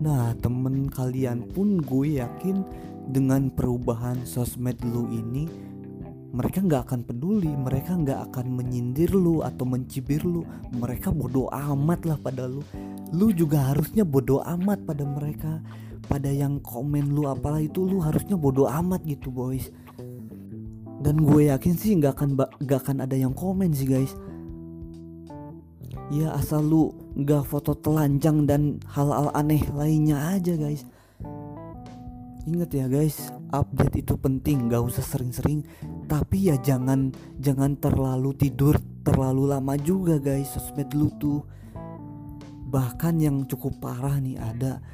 Nah 0.00 0.32
temen 0.40 0.88
kalian 0.88 1.44
pun 1.52 1.80
gue 1.80 2.20
yakin 2.20 2.64
dengan 3.08 3.52
perubahan 3.52 4.24
sosmed 4.24 4.80
lu 4.80 5.08
ini 5.12 5.44
mereka 6.34 6.66
nggak 6.66 6.82
akan 6.90 7.00
peduli 7.06 7.54
mereka 7.54 7.94
nggak 7.94 8.20
akan 8.30 8.58
menyindir 8.58 9.14
lu 9.14 9.46
atau 9.46 9.62
mencibir 9.62 10.18
lu. 10.26 10.42
Mereka 10.74 11.14
bodoh 11.14 11.46
amat 11.46 12.10
lah 12.10 12.18
pada 12.18 12.50
lu. 12.50 12.58
Lu 13.14 13.30
juga 13.30 13.70
harusnya 13.70 14.02
bodoh 14.02 14.42
amat 14.42 14.82
pada 14.82 15.06
mereka. 15.06 15.62
Pada 16.10 16.26
yang 16.26 16.58
komen 16.58 17.14
lu 17.14 17.30
apalah 17.30 17.62
itu 17.62 17.86
lu 17.86 18.02
harusnya 18.02 18.34
bodoh 18.34 18.66
amat 18.66 19.06
gitu 19.06 19.30
boys. 19.30 19.70
Dan 20.98 21.22
gue 21.22 21.54
yakin 21.54 21.74
sih 21.78 21.94
nggak 22.02 22.18
akan 22.18 22.30
nggak 22.58 22.80
akan 22.82 22.96
ada 23.06 23.14
yang 23.14 23.30
komen 23.30 23.70
sih 23.70 23.86
guys. 23.86 24.10
Ya 26.10 26.34
asal 26.34 26.66
lu 26.66 26.90
nggak 27.14 27.46
foto 27.46 27.78
telanjang 27.78 28.50
dan 28.50 28.82
hal-hal 28.90 29.30
aneh 29.38 29.62
lainnya 29.70 30.34
aja 30.34 30.58
guys 30.58 30.82
Ingat 32.44 32.76
ya 32.76 32.86
guys, 32.92 33.32
update 33.56 34.04
itu 34.04 34.20
penting, 34.20 34.68
gak 34.68 34.84
usah 34.84 35.00
sering-sering. 35.00 35.64
Tapi 36.04 36.52
ya 36.52 36.60
jangan 36.60 37.08
jangan 37.40 37.80
terlalu 37.80 38.36
tidur 38.36 38.76
terlalu 39.00 39.48
lama 39.48 39.76
juga 39.80 40.20
guys 40.20 40.52
sosmed 40.52 40.92
lu 40.92 41.08
tuh. 41.16 41.40
Bahkan 42.68 43.16
yang 43.16 43.48
cukup 43.48 43.80
parah 43.80 44.20
nih 44.20 44.36
ada 44.36 44.84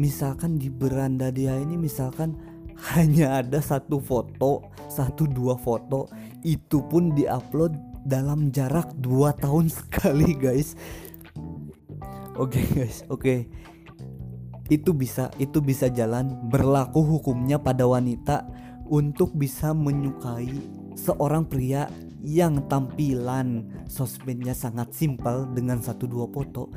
misalkan 0.00 0.56
di 0.56 0.72
beranda 0.72 1.28
dia 1.28 1.60
ini 1.60 1.76
misalkan 1.76 2.40
hanya 2.96 3.44
ada 3.44 3.60
satu 3.60 4.00
foto, 4.00 4.64
satu 4.88 5.28
dua 5.28 5.60
foto, 5.60 6.08
itu 6.40 6.80
pun 6.88 7.12
diupload 7.12 7.76
dalam 8.08 8.48
jarak 8.48 8.96
dua 8.96 9.36
tahun 9.36 9.68
sekali 9.84 10.32
guys. 10.32 10.72
Oke 12.40 12.64
okay, 12.64 12.64
guys, 12.72 13.04
oke. 13.12 13.20
Okay 13.20 13.67
itu 14.68 14.92
bisa 14.92 15.32
itu 15.40 15.64
bisa 15.64 15.88
jalan 15.88 16.36
berlaku 16.48 17.00
hukumnya 17.00 17.56
pada 17.56 17.88
wanita 17.88 18.44
untuk 18.88 19.32
bisa 19.36 19.72
menyukai 19.72 20.52
seorang 20.96 21.44
pria 21.48 21.88
yang 22.24 22.66
tampilan 22.66 23.64
sosmednya 23.86 24.52
sangat 24.52 24.90
simpel 24.92 25.46
dengan 25.54 25.78
satu 25.80 26.04
dua 26.04 26.26
foto 26.28 26.68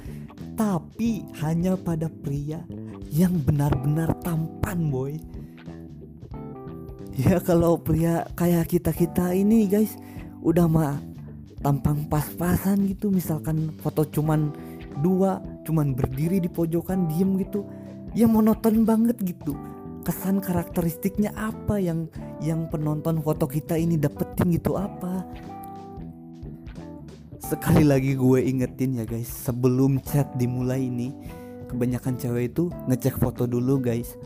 tapi 0.55 1.25
hanya 1.41 1.74
pada 1.74 2.07
pria 2.07 2.62
yang 3.10 3.33
benar-benar 3.43 4.13
tampan 4.21 4.93
boy. 4.93 5.17
Ya 7.17 7.43
kalau 7.43 7.75
pria 7.75 8.24
kayak 8.39 8.71
kita 8.71 8.95
kita 8.95 9.36
ini 9.36 9.67
guys 9.67 10.00
udah 10.45 10.69
mah 10.69 10.95
tampang 11.60 12.07
pas-pasan 12.07 12.88
gitu. 12.88 13.12
Misalkan 13.12 13.74
foto 13.83 14.05
cuman 14.07 14.53
dua 15.01 15.41
cuman 15.65 15.98
berdiri 15.98 16.38
di 16.38 16.48
pojokan 16.48 17.10
diem 17.10 17.41
gitu 17.41 17.65
ya 18.12 18.27
monoton 18.27 18.84
banget 18.84 19.18
gitu. 19.24 19.56
Kesan 20.01 20.41
karakteristiknya 20.41 21.30
apa 21.38 21.77
yang 21.77 22.10
yang 22.41 22.65
penonton 22.74 23.22
foto 23.22 23.46
kita 23.46 23.77
ini 23.77 24.01
dapetin 24.01 24.50
gitu 24.50 24.74
apa? 24.75 25.24
Sekali 27.38 27.86
lagi 27.86 28.18
gue 28.18 28.39
ingetin 28.41 28.98
ya 28.98 29.06
guys. 29.06 29.30
Sebelum 29.30 30.01
chat 30.01 30.25
dimulai 30.39 30.89
ini 30.89 31.13
kebanyakan 31.70 32.18
cewek 32.18 32.56
itu 32.56 32.74
ngecek 32.89 33.22
foto 33.22 33.46
dulu 33.46 33.77
guys. 33.77 34.18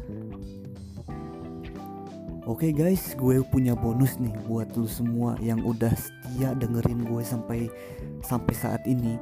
Oke 2.46 2.70
guys, 2.70 3.18
gue 3.18 3.42
punya 3.42 3.74
bonus 3.74 4.22
nih 4.22 4.30
buat 4.46 4.70
lu 4.78 4.86
semua 4.86 5.34
yang 5.42 5.66
udah 5.66 5.90
setia 5.98 6.54
dengerin 6.54 7.02
gue 7.02 7.26
sampai 7.26 7.74
sampai 8.22 8.54
saat 8.54 8.86
ini. 8.86 9.18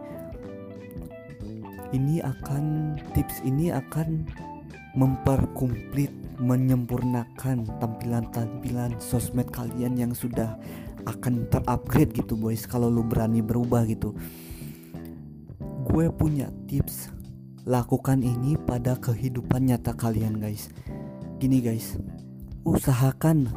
Ini 1.96 2.20
akan 2.20 2.98
tips 3.15 3.39
ini 3.48 3.72
akan 3.72 4.27
memperkumplit, 4.93 6.13
menyempurnakan 6.38 7.65
tampilan-tampilan 7.81 8.97
sosmed 9.01 9.50
kalian 9.50 9.97
yang 9.97 10.13
sudah 10.13 10.57
akan 11.09 11.50
terupgrade 11.50 12.13
gitu 12.13 12.38
boys. 12.38 12.69
Kalau 12.69 12.88
lu 12.88 13.01
berani 13.01 13.41
berubah 13.41 13.83
gitu. 13.89 14.13
Gue 15.83 16.09
punya 16.13 16.50
tips. 16.69 17.09
Lakukan 17.63 18.19
ini 18.21 18.59
pada 18.59 19.00
kehidupan 19.00 19.71
nyata 19.71 19.95
kalian 19.95 20.38
guys. 20.38 20.67
Gini 21.39 21.63
guys, 21.63 21.95
usahakan 22.67 23.47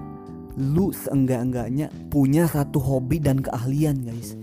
lu 0.56 0.94
seenggak-enggaknya 0.94 1.90
punya 2.08 2.46
satu 2.46 2.78
hobi 2.80 3.18
dan 3.18 3.42
keahlian 3.42 4.06
guys. 4.06 4.38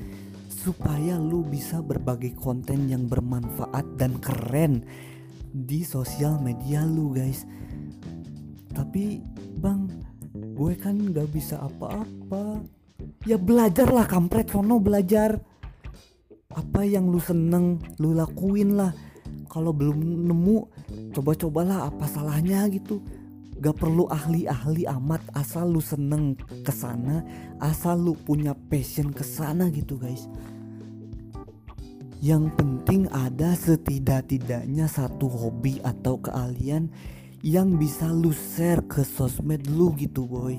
Supaya 0.52 1.20
lu 1.20 1.44
bisa 1.44 1.84
berbagi 1.84 2.36
konten 2.36 2.88
yang 2.88 3.08
bermanfaat 3.12 4.00
dan 4.00 4.16
keren 4.24 4.84
di 5.54 5.86
sosial 5.86 6.42
media 6.42 6.82
lu 6.82 7.14
guys. 7.14 7.46
Tapi 8.74 9.22
bang 9.62 9.86
gue 10.34 10.74
kan 10.82 10.98
gak 11.14 11.30
bisa 11.30 11.62
apa-apa. 11.62 12.66
Ya 13.30 13.38
belajarlah 13.38 14.10
kampret 14.10 14.50
sono 14.50 14.82
belajar. 14.82 15.38
Apa 16.54 16.82
yang 16.86 17.14
lu 17.14 17.22
seneng 17.22 17.78
lu 18.02 18.18
lakuin 18.18 18.74
lah. 18.74 18.92
Kalau 19.46 19.70
belum 19.70 20.26
nemu 20.26 20.58
coba-cobalah 21.14 21.94
apa 21.94 22.10
salahnya 22.10 22.66
gitu. 22.74 22.98
Gak 23.62 23.78
perlu 23.78 24.10
ahli-ahli 24.10 24.90
amat 24.90 25.22
asal 25.38 25.72
lu 25.72 25.80
seneng 25.80 26.36
ke 26.66 26.74
sana 26.74 27.24
Asal 27.64 28.02
lu 28.02 28.12
punya 28.12 28.52
passion 28.52 29.14
ke 29.14 29.24
sana 29.24 29.72
gitu 29.72 29.96
guys 29.96 30.28
Yang 32.24 32.56
penting 32.56 33.12
ada 33.12 33.52
setidak-tidaknya 33.52 34.88
satu 34.88 35.28
hobi 35.28 35.84
atau 35.84 36.24
keahlian 36.24 36.88
Yang 37.44 37.70
bisa 37.76 38.08
lu 38.16 38.32
share 38.32 38.80
ke 38.88 39.04
sosmed 39.04 39.68
lu 39.68 39.92
gitu 40.00 40.24
boy. 40.24 40.56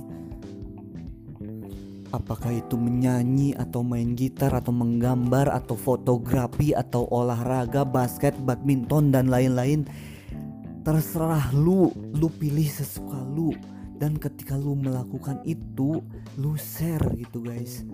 Apakah 2.12 2.52
itu 2.52 2.76
menyanyi 2.76 3.56
atau 3.56 3.80
main 3.80 4.12
gitar 4.12 4.52
atau 4.52 4.76
menggambar 4.76 5.49
atau 5.49 5.73
fotografi 5.73 6.76
atau 6.76 7.09
olahraga 7.09 7.88
basket, 7.88 8.37
badminton 8.44 9.09
dan 9.09 9.33
lain-lain 9.33 9.88
terserah 10.85 11.49
lu. 11.56 11.88
Lu 12.12 12.28
pilih 12.28 12.68
sesuka 12.68 13.25
lu. 13.25 13.56
Dan 13.97 14.21
ketika 14.21 14.52
lu 14.52 14.76
melakukan 14.76 15.40
itu 15.49 16.04
lu 16.37 16.52
share 16.61 17.09
gitu 17.16 17.40
guys. 17.40 17.88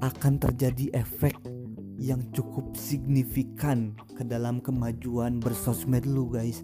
Akan 0.00 0.40
terjadi 0.40 0.96
efek 0.96 1.57
yang 1.98 2.22
cukup 2.30 2.78
signifikan 2.78 3.98
ke 4.14 4.22
dalam 4.22 4.62
kemajuan 4.62 5.42
bersosmed 5.42 6.06
lu 6.06 6.30
guys. 6.30 6.62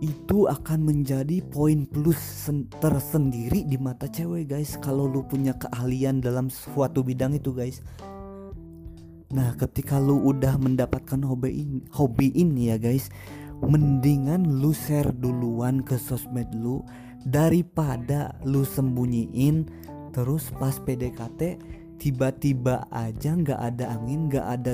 Itu 0.00 0.48
akan 0.48 0.88
menjadi 0.88 1.44
poin 1.44 1.84
plus 1.84 2.48
tersendiri 2.80 3.68
di 3.68 3.76
mata 3.76 4.08
cewek 4.08 4.48
guys 4.48 4.80
kalau 4.80 5.04
lu 5.04 5.20
punya 5.28 5.52
keahlian 5.60 6.24
dalam 6.24 6.48
suatu 6.48 7.04
bidang 7.04 7.36
itu 7.36 7.52
guys. 7.52 7.84
Nah, 9.30 9.54
ketika 9.54 10.00
lu 10.02 10.18
udah 10.26 10.58
mendapatkan 10.58 11.22
hobi 11.22 11.62
ini, 11.62 11.78
hobi 11.94 12.34
ini 12.34 12.74
ya 12.74 12.82
guys, 12.82 13.12
mendingan 13.62 14.58
lu 14.58 14.72
share 14.72 15.12
duluan 15.12 15.84
ke 15.84 16.00
sosmed 16.00 16.48
lu 16.56 16.82
daripada 17.28 18.32
lu 18.48 18.64
sembunyiin 18.64 19.68
terus 20.10 20.48
pas 20.56 20.74
PDKT 20.80 21.60
tiba-tiba 22.00 22.88
aja 22.88 23.36
nggak 23.36 23.60
ada 23.60 23.92
angin 23.92 24.32
nggak 24.32 24.46
ada 24.48 24.72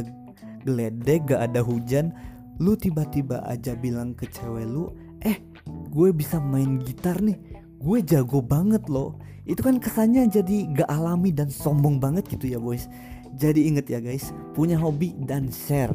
geledek 0.63 1.27
nggak 1.27 1.43
ada 1.51 1.61
hujan 1.61 2.15
lu 2.63 2.79
tiba-tiba 2.79 3.43
aja 3.45 3.75
bilang 3.75 4.15
ke 4.15 4.31
cewek 4.31 4.65
lu 4.65 4.95
eh 5.27 5.43
gue 5.91 6.09
bisa 6.15 6.39
main 6.39 6.79
gitar 6.81 7.19
nih 7.19 7.37
gue 7.81 7.99
jago 8.03 8.41
banget 8.41 8.89
loh. 8.89 9.21
Itu 9.47 9.63
kan 9.63 9.79
kesannya 9.79 10.27
jadi 10.27 10.75
gak 10.75 10.91
alami 10.91 11.31
dan 11.31 11.53
sombong 11.53 12.03
banget 12.03 12.27
gitu 12.27 12.51
ya 12.51 12.59
boys. 12.59 12.91
Jadi 13.37 13.69
inget 13.69 13.87
ya 13.87 14.03
guys 14.03 14.35
punya 14.57 14.75
hobi 14.81 15.15
dan 15.23 15.53
share. 15.53 15.95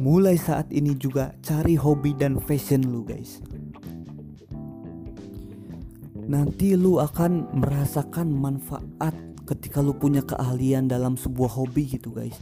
Mulai 0.00 0.34
saat 0.40 0.72
ini 0.74 0.96
juga 0.96 1.36
cari 1.44 1.76
hobi 1.76 2.16
dan 2.16 2.40
fashion 2.40 2.88
lu 2.88 3.04
guys. 3.04 3.44
Nanti 6.24 6.72
lu 6.72 6.96
akan 7.04 7.52
merasakan 7.52 8.32
manfaat 8.32 9.12
ketika 9.44 9.84
lu 9.84 9.92
punya 9.92 10.24
keahlian 10.24 10.88
dalam 10.88 11.20
sebuah 11.20 11.52
hobi 11.52 11.84
gitu 11.84 12.12
guys. 12.12 12.40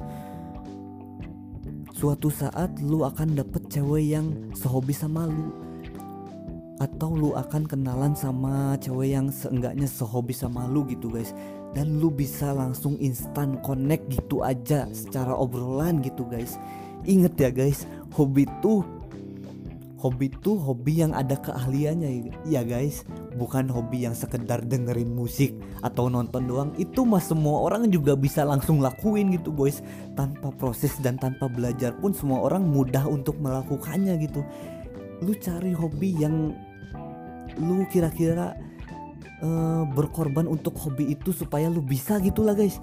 Suatu 1.93 2.33
saat 2.33 2.83
lu 2.83 3.07
akan 3.07 3.39
dapet 3.39 3.63
cewek 3.71 4.17
yang 4.17 4.27
sehobi 4.55 4.95
sama 4.95 5.27
lu. 5.27 5.55
Atau 6.83 7.15
lu 7.15 7.31
akan 7.39 7.63
kenalan 7.69 8.15
sama 8.19 8.75
cewek 8.83 9.15
yang 9.15 9.31
seenggaknya 9.31 9.87
sehobi 9.87 10.35
sama 10.35 10.67
lu 10.67 10.83
gitu 10.89 11.11
guys. 11.11 11.31
Dan 11.73 12.03
lu 12.03 12.11
bisa 12.11 12.51
langsung 12.51 12.99
instan 12.99 13.59
connect 13.63 14.11
gitu 14.11 14.43
aja 14.43 14.91
secara 14.91 15.35
obrolan 15.35 16.03
gitu 16.03 16.27
guys. 16.27 16.59
Ingat 17.03 17.35
ya 17.39 17.51
guys, 17.51 17.87
hobi 18.15 18.47
tuh 18.63 18.87
hobi 20.03 20.27
tuh 20.43 20.59
hobi 20.59 21.07
yang 21.07 21.15
ada 21.15 21.39
keahliannya 21.39 22.35
ya 22.51 22.67
guys. 22.67 23.07
Bukan 23.39 23.71
hobi 23.71 24.03
yang 24.03 24.19
sekedar 24.19 24.67
dengerin 24.67 25.15
musik 25.15 25.55
atau 25.87 26.11
nonton 26.11 26.51
doang. 26.51 26.71
Itu 26.75 27.07
mah 27.07 27.23
semua 27.23 27.63
orang 27.63 27.87
juga 27.89 28.19
bisa 28.19 28.43
langsung 28.43 28.83
lakuin 28.83 29.31
gitu 29.31 29.55
boys. 29.55 29.79
Tanpa 30.19 30.51
proses 30.59 30.99
dan 30.99 31.23
tanpa 31.23 31.47
belajar 31.47 31.95
pun 32.03 32.11
semua 32.11 32.43
orang 32.43 32.67
mudah 32.67 33.07
untuk 33.07 33.39
melakukannya 33.39 34.19
gitu. 34.27 34.43
Lu 35.23 35.39
cari 35.39 35.71
hobi 35.71 36.19
yang 36.19 36.51
lu 37.63 37.87
kira-kira 37.87 38.59
uh, 39.45 39.87
berkorban 39.95 40.51
untuk 40.51 40.75
hobi 40.83 41.15
itu 41.15 41.31
supaya 41.31 41.71
lu 41.71 41.85
bisa 41.85 42.17
gitulah 42.19 42.57
guys 42.57 42.81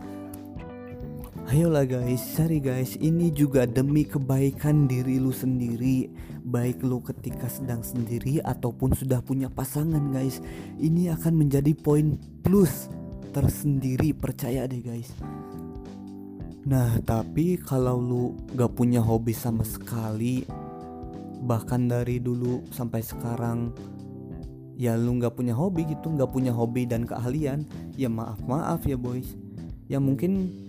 Ayolah 1.49 1.81
guys, 1.81 2.21
cari 2.37 2.61
guys, 2.61 2.93
ini 3.01 3.33
juga 3.33 3.65
demi 3.65 4.05
kebaikan 4.05 4.85
diri 4.85 5.17
lu 5.17 5.33
sendiri. 5.33 6.05
Baik 6.45 6.85
lu 6.85 7.01
ketika 7.01 7.49
sedang 7.49 7.81
sendiri 7.81 8.37
ataupun 8.45 8.93
sudah 8.93 9.17
punya 9.25 9.49
pasangan 9.49 10.13
guys 10.13 10.45
Ini 10.77 11.17
akan 11.17 11.33
menjadi 11.41 11.73
poin 11.73 12.21
plus 12.45 12.85
tersendiri, 13.33 14.13
percaya 14.13 14.69
deh 14.69 14.77
guys. 14.77 15.09
Nah 16.69 17.01
tapi 17.01 17.57
kalau 17.57 17.97
lu 17.97 18.37
gak 18.53 18.77
punya 18.77 19.01
hobi 19.01 19.33
sama 19.33 19.65
sekali 19.65 20.45
Bahkan 21.49 21.89
dari 21.89 22.21
dulu 22.21 22.61
sampai 22.69 23.01
sekarang 23.01 23.73
Ya 24.77 24.93
lu 24.93 25.17
gak 25.17 25.33
punya 25.33 25.57
hobi 25.57 25.89
gitu, 25.89 26.13
gak 26.13 26.29
punya 26.29 26.53
hobi 26.53 26.85
dan 26.85 27.09
keahlian 27.09 27.65
Ya 27.97 28.05
maaf-maaf 28.05 28.85
ya 28.85 29.01
boys. 29.01 29.33
Ya 29.89 29.97
mungkin 29.97 30.68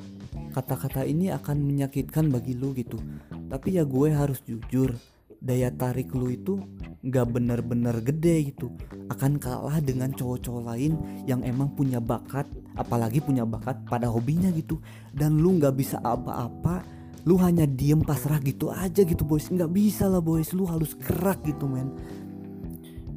kata-kata 0.51 1.07
ini 1.07 1.31
akan 1.31 1.63
menyakitkan 1.63 2.31
bagi 2.31 2.59
lu 2.59 2.75
gitu. 2.75 2.99
Tapi 3.31 3.79
ya 3.79 3.85
gue 3.87 4.09
harus 4.15 4.43
jujur 4.47 4.95
daya 5.41 5.73
tarik 5.73 6.13
lu 6.13 6.29
itu 6.29 6.61
gak 7.07 7.33
bener-bener 7.33 7.97
gede 8.05 8.53
gitu. 8.53 8.71
Akan 9.09 9.41
kalah 9.41 9.81
dengan 9.81 10.13
cowok-cowok 10.13 10.63
lain 10.75 10.93
yang 11.25 11.41
emang 11.43 11.73
punya 11.73 11.99
bakat 11.99 12.45
apalagi 12.77 13.25
punya 13.25 13.49
bakat 13.49 13.81
pada 13.89 14.07
hobinya 14.07 14.53
gitu. 14.53 14.79
Dan 15.11 15.41
lu 15.41 15.57
gak 15.57 15.75
bisa 15.75 15.99
apa-apa 16.05 17.01
lu 17.29 17.37
hanya 17.37 17.69
diem 17.69 18.01
pasrah 18.01 18.41
gitu 18.41 18.73
aja 18.73 19.05
gitu 19.05 19.25
boys. 19.29 19.53
Nggak 19.53 19.73
bisa 19.73 20.09
lah 20.09 20.25
boys. 20.25 20.57
Lu 20.57 20.65
harus 20.65 20.97
gerak 20.97 21.45
gitu 21.45 21.69
men. 21.69 21.93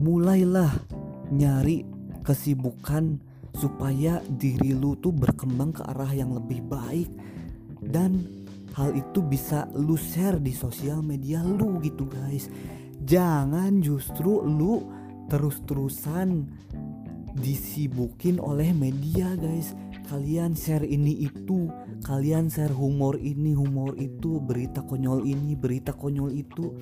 Mulailah 0.04 0.71
nyari 1.32 1.88
kesibukan 2.23 3.19
supaya 3.53 4.19
diri 4.25 4.73
lu 4.73 4.97
tuh 4.97 5.13
berkembang 5.13 5.73
ke 5.73 5.81
arah 5.85 6.09
yang 6.09 6.33
lebih 6.33 6.65
baik. 6.65 7.09
Dan 7.83 8.25
hal 8.73 8.93
itu 8.97 9.21
bisa 9.21 9.69
lu 9.77 9.93
share 9.93 10.41
di 10.41 10.51
sosial 10.53 11.05
media 11.05 11.45
lu 11.45 11.77
gitu 11.81 12.09
guys. 12.09 12.49
Jangan 13.03 13.83
justru 13.83 14.41
lu 14.41 14.81
terus-terusan 15.29 16.49
disibukin 17.37 18.41
oleh 18.41 18.73
media 18.73 19.33
guys. 19.37 19.77
Kalian 20.03 20.53
share 20.53 20.83
ini 20.83 21.25
itu 21.25 21.71
kalian 22.03 22.51
share 22.51 22.75
humor 22.75 23.15
ini 23.15 23.55
humor 23.55 23.95
itu 23.95 24.43
berita 24.43 24.83
konyol 24.83 25.23
ini 25.23 25.55
berita 25.55 25.95
konyol 25.95 26.35
itu 26.35 26.75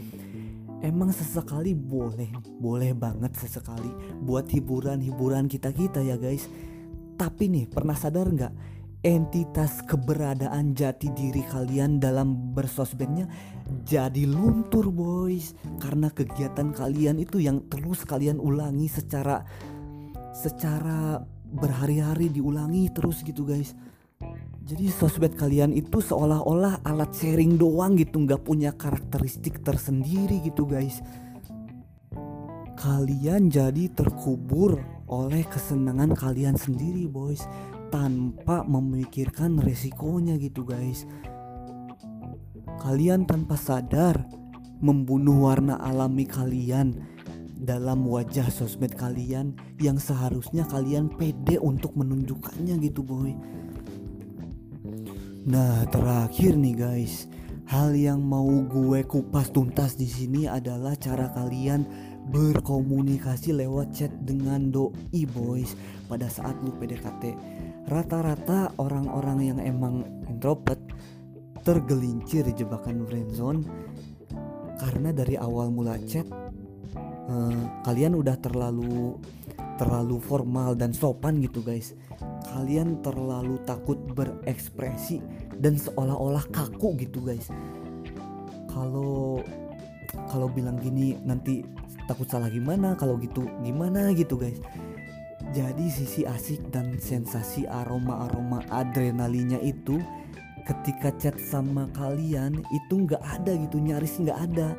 emang 0.81 1.13
sesekali 1.13 1.77
boleh 1.77 2.29
boleh 2.57 2.91
banget 2.97 3.37
sesekali 3.37 3.89
buat 4.25 4.49
hiburan-hiburan 4.49 5.45
kita 5.45 5.69
kita 5.73 6.01
ya 6.01 6.17
guys. 6.17 6.49
Tapi 7.15 7.53
nih 7.53 7.65
pernah 7.69 7.93
sadar 7.93 8.27
nggak 8.33 8.53
entitas 9.01 9.81
keberadaan 9.85 10.77
jati 10.77 11.09
diri 11.13 11.41
kalian 11.45 11.97
dalam 11.97 12.53
bersosmednya 12.53 13.29
jadi 13.85 14.25
luntur 14.25 14.89
boys? 14.89 15.53
Karena 15.77 16.09
kegiatan 16.09 16.73
kalian 16.73 17.21
itu 17.21 17.37
yang 17.37 17.65
terus 17.69 18.01
kalian 18.05 18.41
ulangi 18.41 18.89
secara 18.89 19.45
secara 20.33 21.21
berhari-hari 21.51 22.31
diulangi 22.31 22.87
terus 22.95 23.21
gitu 23.27 23.43
guys 23.43 23.75
jadi 24.61 24.93
sosmed 24.93 25.33
kalian 25.33 25.73
itu 25.73 26.05
seolah-olah 26.05 26.85
alat 26.85 27.09
sharing 27.17 27.57
doang 27.57 27.97
gitu 27.97 28.21
nggak 28.21 28.45
punya 28.45 28.69
karakteristik 28.69 29.65
tersendiri 29.65 30.37
gitu 30.45 30.69
guys. 30.69 31.01
Kalian 32.77 33.49
jadi 33.49 33.89
terkubur 33.89 34.77
oleh 35.09 35.45
kesenangan 35.49 36.13
kalian 36.13 36.57
sendiri 36.57 37.09
boys 37.09 37.45
tanpa 37.89 38.61
memikirkan 38.61 39.57
resikonya 39.57 40.37
gitu 40.37 40.61
guys. 40.61 41.09
Kalian 42.81 43.25
tanpa 43.25 43.57
sadar 43.57 44.29
membunuh 44.77 45.49
warna 45.49 45.77
alami 45.81 46.25
kalian 46.25 47.01
dalam 47.57 48.05
wajah 48.05 48.49
sosmed 48.49 48.93
kalian 48.93 49.53
yang 49.77 49.97
seharusnya 50.01 50.65
kalian 50.65 51.09
pede 51.13 51.61
untuk 51.61 51.93
menunjukkannya 51.93 52.77
gitu 52.81 53.05
boy 53.05 53.33
nah 55.45 55.85
terakhir 55.89 56.57
nih 56.57 56.75
guys. 56.75 57.29
Hal 57.71 57.95
yang 57.95 58.19
mau 58.19 58.51
gue 58.67 58.99
kupas 59.07 59.47
tuntas 59.47 59.95
di 59.95 60.03
sini 60.03 60.43
adalah 60.43 60.91
cara 60.99 61.31
kalian 61.31 61.87
berkomunikasi 62.27 63.55
lewat 63.55 63.95
chat 63.95 64.11
dengan 64.21 64.69
doi 64.69 65.23
boys 65.25 65.73
pada 66.05 66.29
saat 66.29 66.53
lu 66.61 66.75
PDKT 66.77 67.33
rata-rata 67.89 68.77
orang-orang 68.77 69.39
yang 69.51 69.59
emang 69.59 70.05
introvert 70.29 70.77
tergelincir 71.65 72.45
jebakan 72.53 73.05
friendzone 73.09 73.65
karena 74.77 75.09
dari 75.13 75.37
awal 75.37 75.73
mula 75.73 75.97
chat 76.05 76.25
uh, 77.29 77.63
kalian 77.85 78.17
udah 78.17 78.37
terlalu 78.37 79.17
terlalu 79.77 80.21
formal 80.21 80.77
dan 80.77 80.93
sopan 80.93 81.41
gitu 81.41 81.65
guys 81.65 81.97
kalian 82.51 82.99
terlalu 82.99 83.57
takut 83.63 83.97
berekspresi 84.11 85.23
dan 85.57 85.79
seolah-olah 85.79 86.43
kaku 86.51 86.99
gitu 86.99 87.23
guys 87.23 87.47
kalau 88.67 89.39
kalau 90.27 90.51
bilang 90.51 90.75
gini 90.79 91.15
nanti 91.23 91.63
takut 92.05 92.27
salah 92.27 92.51
gimana 92.51 92.93
kalau 92.99 93.15
gitu 93.15 93.47
gimana 93.63 94.11
gitu 94.11 94.35
guys 94.35 94.59
jadi 95.51 95.85
sisi 95.91 96.23
asik 96.23 96.63
dan 96.71 96.95
sensasi 96.95 97.67
aroma-aroma 97.67 98.63
adrenalinnya 98.71 99.59
itu 99.59 99.99
ketika 100.63 101.11
chat 101.19 101.35
sama 101.41 101.89
kalian 101.91 102.61
itu 102.71 103.03
nggak 103.03 103.19
ada 103.19 103.51
gitu 103.59 103.81
nyaris 103.81 104.15
nggak 104.21 104.39
ada. 104.51 104.77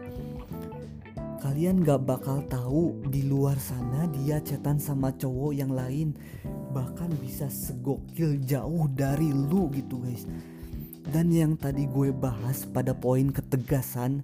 Kalian 1.43 1.83
nggak 1.83 2.07
bakal 2.07 2.47
tahu 2.47 3.03
di 3.11 3.27
luar 3.27 3.59
sana 3.59 4.07
dia 4.15 4.39
chatan 4.39 4.79
sama 4.79 5.11
cowok 5.11 5.51
yang 5.51 5.75
lain 5.75 6.15
bahkan 6.71 7.11
bisa 7.19 7.51
segokil 7.51 8.39
jauh 8.47 8.87
dari 8.95 9.35
lu 9.35 9.67
gitu 9.75 9.99
guys. 9.99 10.23
Dan 11.03 11.35
yang 11.35 11.59
tadi 11.59 11.91
gue 11.91 12.15
bahas 12.15 12.63
pada 12.71 12.95
poin 12.95 13.35
ketegasan 13.35 14.23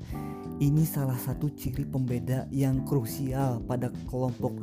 ini 0.62 0.86
salah 0.86 1.18
satu 1.18 1.50
ciri 1.50 1.82
pembeda 1.82 2.46
yang 2.54 2.86
krusial 2.86 3.58
pada 3.66 3.90
kelompok 4.06 4.54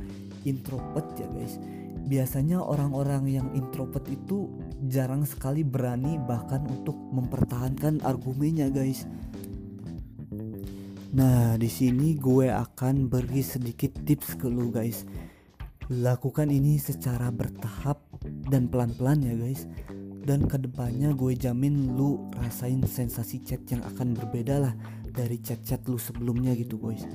introvert 0.47 1.11
ya 1.19 1.27
guys 1.35 1.59
biasanya 2.05 2.61
orang-orang 2.61 3.25
yang 3.25 3.47
introvert 3.57 4.05
itu 4.07 4.47
jarang 4.85 5.25
sekali 5.25 5.65
berani 5.65 6.21
bahkan 6.21 6.61
untuk 6.69 6.95
mempertahankan 7.11 8.05
argumennya 8.05 8.69
guys. 8.69 9.09
Nah, 11.15 11.56
di 11.56 11.71
sini 11.71 12.19
gue 12.19 12.51
akan 12.51 13.08
beri 13.08 13.39
sedikit 13.39 13.95
tips 14.04 14.36
ke 14.36 14.51
lu 14.51 14.67
guys. 14.67 15.08
Lakukan 15.88 16.51
ini 16.51 16.75
secara 16.75 17.32
bertahap 17.32 18.04
dan 18.51 18.67
pelan-pelan 18.67 19.23
ya 19.23 19.34
guys. 19.39 19.63
Dan 20.25 20.49
ke 20.49 20.60
depannya 20.60 21.15
gue 21.15 21.38
jamin 21.38 21.95
lu 21.95 22.28
rasain 22.36 22.84
sensasi 22.84 23.39
chat 23.45 23.63
yang 23.71 23.80
akan 23.86 24.17
berbeda 24.17 24.60
lah 24.60 24.73
dari 25.15 25.39
chat-chat 25.39 25.86
lu 25.88 25.95
sebelumnya 25.95 26.51
gitu 26.58 26.75
guys 26.75 27.08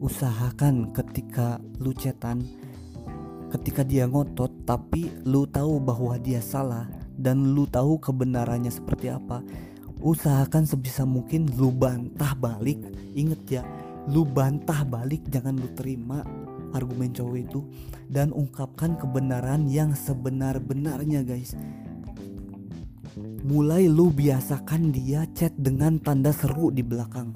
usahakan 0.00 0.96
ketika 0.96 1.60
lu 1.76 1.92
chatan 1.92 2.40
ketika 3.52 3.84
dia 3.84 4.08
ngotot 4.08 4.64
tapi 4.64 5.12
lu 5.28 5.44
tahu 5.44 5.76
bahwa 5.76 6.16
dia 6.16 6.40
salah 6.40 6.88
dan 7.20 7.52
lu 7.52 7.68
tahu 7.68 8.00
kebenarannya 8.00 8.72
seperti 8.72 9.12
apa 9.12 9.44
usahakan 10.00 10.64
sebisa 10.64 11.04
mungkin 11.04 11.48
lu 11.56 11.70
bantah 11.72 12.32
balik. 12.36 12.80
Inget 13.12 13.42
ya 13.60 13.62
lu 14.08 14.24
bantah 14.24 14.82
balik 14.88 15.22
jangan 15.28 15.54
lu 15.54 15.68
terima 15.76 16.24
argumen 16.72 17.12
cowok 17.12 17.38
itu. 17.38 17.60
Dan 18.10 18.34
ungkapkan 18.34 18.98
kebenaran 18.98 19.68
yang 19.70 19.94
sebenar-benarnya 19.94 21.22
guys. 21.22 21.54
Mulai 23.44 23.90
lu 23.90 24.12
biasakan 24.12 24.94
dia 24.94 25.26
chat 25.34 25.52
dengan 25.58 25.98
tanda 25.98 26.30
seru 26.30 26.70
di 26.70 26.80
belakang. 26.84 27.34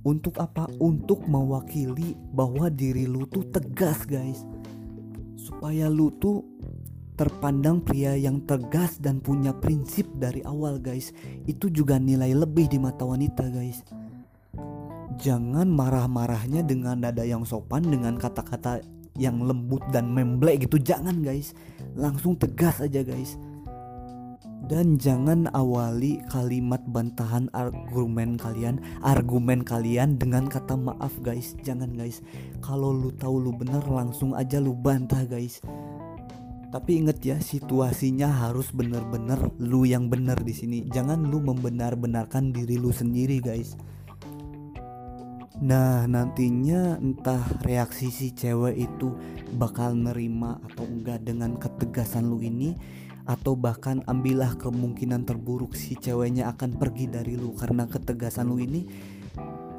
Untuk 0.00 0.40
apa? 0.40 0.64
Untuk 0.80 1.28
mewakili 1.28 2.16
bahwa 2.32 2.72
diri 2.72 3.04
lu 3.04 3.28
tuh 3.28 3.44
tegas 3.52 4.08
guys. 4.08 4.44
Supaya 5.36 5.88
lu 5.92 6.12
tuh 6.16 6.44
terpandang 7.20 7.84
pria 7.84 8.16
yang 8.16 8.40
tegas 8.48 8.96
dan 8.96 9.20
punya 9.20 9.52
prinsip 9.52 10.08
dari 10.16 10.40
awal 10.48 10.80
guys. 10.80 11.12
Itu 11.44 11.68
juga 11.68 12.00
nilai 12.00 12.32
lebih 12.32 12.72
di 12.72 12.80
mata 12.80 13.04
wanita 13.04 13.44
guys. 13.52 13.84
Jangan 15.20 15.68
marah-marahnya 15.68 16.64
dengan 16.64 17.04
nada 17.04 17.20
yang 17.20 17.44
sopan 17.44 17.84
Dengan 17.84 18.16
kata-kata 18.16 18.80
yang 19.20 19.44
lembut 19.44 19.84
dan 19.92 20.08
memblek 20.16 20.64
gitu. 20.64 20.80
Jangan 20.80 21.20
guys. 21.20 21.52
Langsung 21.92 22.40
tegas 22.40 22.80
aja 22.80 23.04
guys. 23.04 23.36
Dan 24.64 24.96
jangan 24.96 25.44
awali 25.52 26.24
kalimat 26.32 26.80
bantahan 26.88 27.52
argumen 27.52 28.40
kalian 28.40 28.80
argumen 29.04 29.60
kalian 29.60 30.16
dengan 30.16 30.48
kata 30.48 30.72
maaf 30.72 31.12
guys. 31.20 31.52
Jangan 31.68 31.92
guys. 31.92 32.24
Kalau 32.64 32.96
lu 32.96 33.12
tahu 33.12 33.44
lu 33.44 33.52
bener 33.52 33.84
langsung 33.84 34.32
aja 34.32 34.56
lu 34.56 34.72
bantah 34.72 35.28
guys 35.28 35.60
tapi 36.70 37.02
inget 37.02 37.18
ya 37.26 37.36
situasinya 37.42 38.30
harus 38.46 38.70
bener-bener 38.70 39.50
lu 39.58 39.82
yang 39.82 40.06
bener 40.06 40.38
di 40.38 40.54
sini. 40.54 40.78
Jangan 40.86 41.26
lu 41.26 41.42
membenar-benarkan 41.42 42.54
diri 42.54 42.78
lu 42.78 42.94
sendiri 42.94 43.42
guys. 43.42 43.74
Nah 45.60 46.06
nantinya 46.06 46.96
entah 47.02 47.42
reaksi 47.66 48.08
si 48.08 48.30
cewek 48.30 48.78
itu 48.78 49.12
bakal 49.58 49.98
nerima 49.98 50.62
atau 50.70 50.86
enggak 50.86 51.26
dengan 51.26 51.58
ketegasan 51.58 52.30
lu 52.30 52.38
ini 52.38 52.78
atau 53.26 53.58
bahkan 53.58 54.00
ambillah 54.06 54.54
kemungkinan 54.56 55.26
terburuk 55.26 55.74
si 55.74 55.98
ceweknya 55.98 56.54
akan 56.54 56.78
pergi 56.78 57.10
dari 57.10 57.34
lu. 57.34 57.50
Karena 57.58 57.90
ketegasan 57.90 58.46
lu 58.46 58.62
ini 58.62 58.86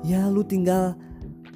ya 0.03 0.27
lu 0.27 0.43
tinggal 0.43 0.99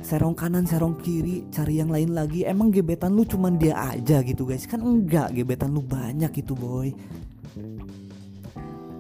serong 0.02 0.36
kanan 0.36 0.68
serong 0.68 1.00
kiri 1.00 1.48
cari 1.54 1.80
yang 1.80 1.94
lain 1.94 2.12
lagi. 2.12 2.44
Emang 2.44 2.74
gebetan 2.74 3.16
lu 3.16 3.24
cuman 3.24 3.56
dia 3.56 3.78
aja 3.78 4.20
gitu 4.26 4.44
guys? 4.44 4.68
Kan 4.68 4.84
enggak 4.84 5.32
gebetan 5.32 5.72
lu 5.72 5.86
banyak 5.86 6.32
itu 6.36 6.52
boy. 6.56 6.92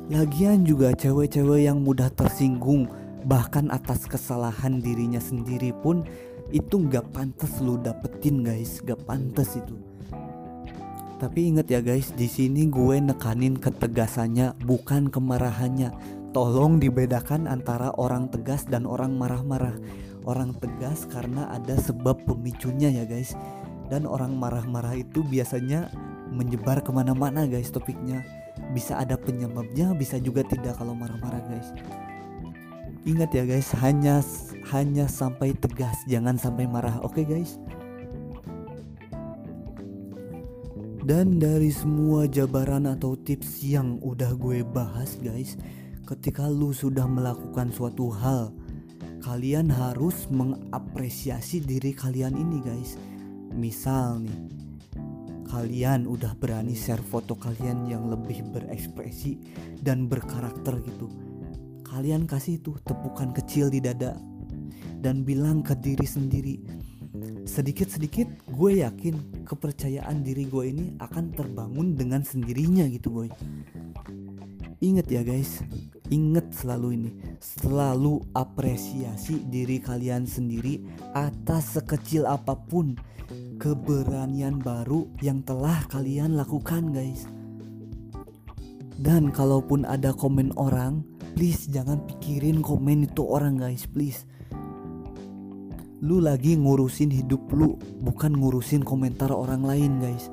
Lagian 0.06 0.62
juga 0.62 0.94
cewek-cewek 0.94 1.66
yang 1.66 1.82
mudah 1.82 2.14
tersinggung 2.14 2.86
bahkan 3.26 3.74
atas 3.74 4.06
kesalahan 4.06 4.78
dirinya 4.78 5.18
sendiri 5.18 5.74
pun 5.74 6.06
itu 6.54 6.78
nggak 6.78 7.10
pantas 7.10 7.58
lu 7.58 7.82
dapetin 7.82 8.46
guys. 8.46 8.80
Gak 8.86 9.02
pantas 9.04 9.58
itu. 9.58 9.74
Tapi 11.16 11.48
inget 11.48 11.72
ya 11.72 11.80
guys, 11.80 12.12
di 12.12 12.28
sini 12.28 12.68
gue 12.68 13.00
nekanin 13.00 13.56
ketegasannya 13.56 14.52
bukan 14.68 15.08
kemarahannya. 15.08 15.96
Tolong 16.36 16.84
dibedakan 16.84 17.48
antara 17.48 17.96
orang 17.96 18.28
tegas 18.28 18.68
dan 18.68 18.84
orang 18.84 19.16
marah-marah. 19.16 19.80
Orang 20.26 20.58
tegas 20.58 21.06
karena 21.06 21.48
ada 21.54 21.78
sebab 21.78 22.26
pemicunya 22.26 22.90
ya 22.90 23.06
guys. 23.06 23.38
Dan 23.88 24.10
orang 24.10 24.34
marah-marah 24.34 24.98
itu 24.98 25.22
biasanya 25.22 25.94
menyebar 26.34 26.82
ke 26.82 26.90
mana-mana 26.90 27.46
guys 27.46 27.70
topiknya. 27.70 28.26
Bisa 28.74 28.98
ada 28.98 29.14
penyebabnya, 29.16 29.94
bisa 29.94 30.18
juga 30.18 30.42
tidak 30.42 30.82
kalau 30.82 30.98
marah-marah 30.98 31.46
guys. 31.46 31.70
Ingat 33.06 33.30
ya 33.38 33.46
guys, 33.46 33.70
hanya 33.86 34.26
hanya 34.74 35.06
sampai 35.06 35.54
tegas, 35.54 36.02
jangan 36.10 36.42
sampai 36.42 36.66
marah. 36.66 36.98
Oke 37.06 37.22
okay, 37.22 37.26
guys. 37.38 37.62
Dan 41.06 41.38
dari 41.38 41.70
semua 41.70 42.26
jabaran 42.26 42.90
atau 42.90 43.14
tips 43.14 43.62
yang 43.62 44.02
udah 44.02 44.34
gue 44.34 44.66
bahas 44.66 45.22
guys 45.22 45.54
Ketika 46.06 46.50
lu 46.50 46.70
sudah 46.74 47.06
melakukan 47.06 47.70
suatu 47.70 48.10
hal 48.10 48.50
Kalian 49.26 49.74
harus 49.74 50.30
mengapresiasi 50.30 51.66
diri 51.66 51.98
kalian 51.98 52.38
ini 52.38 52.62
guys. 52.62 52.94
Misal 53.58 54.22
nih 54.22 54.54
kalian 55.50 56.06
udah 56.06 56.38
berani 56.38 56.78
share 56.78 57.02
foto 57.02 57.34
kalian 57.34 57.90
yang 57.90 58.06
lebih 58.06 58.46
berekspresi 58.54 59.42
dan 59.82 60.06
berkarakter 60.06 60.78
gitu. 60.86 61.10
Kalian 61.82 62.30
kasih 62.30 62.62
tuh 62.62 62.78
tepukan 62.86 63.34
kecil 63.34 63.74
di 63.74 63.82
dada 63.82 64.14
dan 65.02 65.26
bilang 65.26 65.66
ke 65.66 65.74
diri 65.74 66.06
sendiri 66.06 66.56
sedikit-sedikit 67.46 68.28
gue 68.52 68.86
yakin 68.86 69.46
kepercayaan 69.48 70.22
diri 70.22 70.50
gue 70.50 70.66
ini 70.70 70.86
akan 71.02 71.34
terbangun 71.34 71.98
dengan 71.98 72.22
sendirinya 72.22 72.86
gitu 72.94 73.10
boy. 73.10 73.30
Inget 74.86 75.08
ya 75.10 75.26
guys 75.26 75.66
inget 76.14 76.54
selalu 76.54 76.88
ini 76.98 77.12
selalu 77.42 78.22
apresiasi 78.38 79.42
diri 79.50 79.82
kalian 79.82 80.26
sendiri 80.26 80.82
atas 81.18 81.78
sekecil 81.78 82.30
apa 82.30 82.54
pun 82.54 82.94
keberanian 83.58 84.62
baru 84.62 85.10
yang 85.24 85.42
telah 85.42 85.86
kalian 85.90 86.38
lakukan 86.38 86.94
guys. 86.94 87.26
Dan 88.96 89.34
kalaupun 89.34 89.84
ada 89.84 90.16
komen 90.16 90.56
orang 90.56 91.04
please 91.36 91.68
jangan 91.68 92.00
pikirin 92.08 92.64
komen 92.64 93.10
itu 93.10 93.26
orang 93.26 93.60
guys 93.60 93.84
please. 93.90 94.24
Lu 96.06 96.22
lagi 96.22 96.54
ngurusin 96.54 97.10
hidup 97.10 97.50
lu 97.50 97.76
bukan 98.04 98.38
ngurusin 98.38 98.86
komentar 98.86 99.34
orang 99.34 99.66
lain 99.66 99.98
guys 100.00 100.30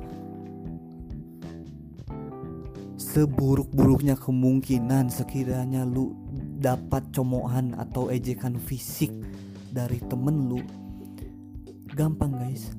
seburuk-buruknya 3.12 4.16
kemungkinan 4.16 5.12
sekiranya 5.12 5.85
lu 5.85 6.16
dapat 6.64 7.12
comohan 7.12 7.77
atau 7.77 8.09
ejekan 8.09 8.57
fisik 8.57 9.12
dari 9.68 10.01
temen 10.09 10.48
lu 10.48 10.64
gampang 11.92 12.33
guys. 12.33 12.72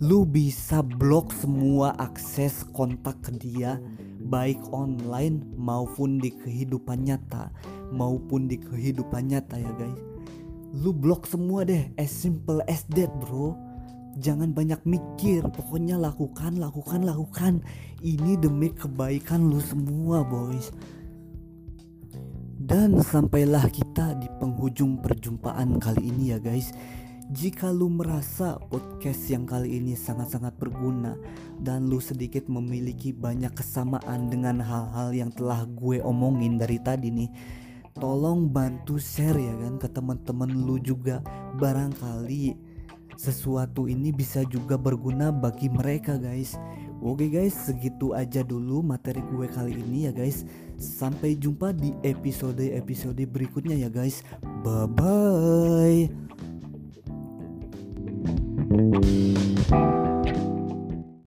Lu 0.00 0.24
bisa 0.24 0.80
blok 0.80 1.36
semua 1.36 1.92
akses 2.00 2.64
kontak 2.72 3.20
ke 3.20 3.36
dia 3.36 3.76
baik 4.24 4.58
online 4.72 5.44
maupun 5.60 6.16
di 6.16 6.32
kehidupan 6.32 7.04
nyata 7.04 7.52
maupun 7.92 8.48
di 8.48 8.56
kehidupan 8.56 9.36
nyata 9.36 9.60
ya 9.60 9.72
guys. 9.76 10.00
Lu 10.72 10.96
blok 10.96 11.28
semua 11.28 11.68
deh 11.68 11.92
as 12.00 12.08
simple 12.08 12.64
as 12.64 12.88
that 12.96 13.12
bro 13.20 13.52
jangan 14.18 14.52
banyak 14.52 14.80
mikir. 14.84 15.46
Pokoknya 15.48 15.96
lakukan 15.96 16.58
lakukan 16.60 17.06
lakukan. 17.06 17.64
Ini 18.02 18.36
demi 18.40 18.72
kebaikan 18.72 19.48
lu 19.48 19.62
semua 19.62 20.26
boys. 20.26 20.72
Dan 22.62 23.02
sampailah 23.02 23.66
kita 23.74 24.14
di 24.22 24.30
penghujung 24.38 25.02
perjumpaan 25.02 25.82
kali 25.82 26.14
ini 26.14 26.30
ya 26.30 26.38
guys. 26.38 26.70
Jika 27.32 27.72
lu 27.72 27.88
merasa 27.88 28.60
podcast 28.68 29.24
yang 29.32 29.48
kali 29.48 29.80
ini 29.80 29.96
sangat-sangat 29.96 30.52
berguna 30.60 31.16
dan 31.58 31.88
lu 31.88 31.96
sedikit 31.96 32.44
memiliki 32.50 33.08
banyak 33.08 33.56
kesamaan 33.56 34.28
dengan 34.28 34.60
hal-hal 34.60 35.16
yang 35.16 35.32
telah 35.32 35.64
gue 35.64 36.02
omongin 36.04 36.60
dari 36.60 36.76
tadi 36.76 37.08
nih, 37.08 37.30
tolong 37.96 38.52
bantu 38.52 39.00
share 39.00 39.38
ya 39.38 39.54
kan 39.64 39.80
ke 39.80 39.88
teman-teman 39.88 40.50
lu 40.52 40.76
juga. 40.76 41.24
Barangkali 41.56 42.71
sesuatu 43.16 43.88
ini 43.88 44.12
bisa 44.12 44.44
juga 44.48 44.76
berguna 44.78 45.32
bagi 45.32 45.68
mereka 45.68 46.16
guys. 46.16 46.56
Oke 47.02 47.26
guys, 47.26 47.54
segitu 47.66 48.14
aja 48.14 48.46
dulu 48.46 48.78
materi 48.78 49.18
gue 49.26 49.50
kali 49.50 49.74
ini 49.74 50.06
ya 50.06 50.12
guys. 50.14 50.46
Sampai 50.78 51.34
jumpa 51.34 51.74
di 51.74 51.90
episode-episode 52.06 53.26
berikutnya 53.26 53.74
ya 53.74 53.90
guys. 53.90 54.22
Bye 54.62 54.86
bye. 54.86 56.06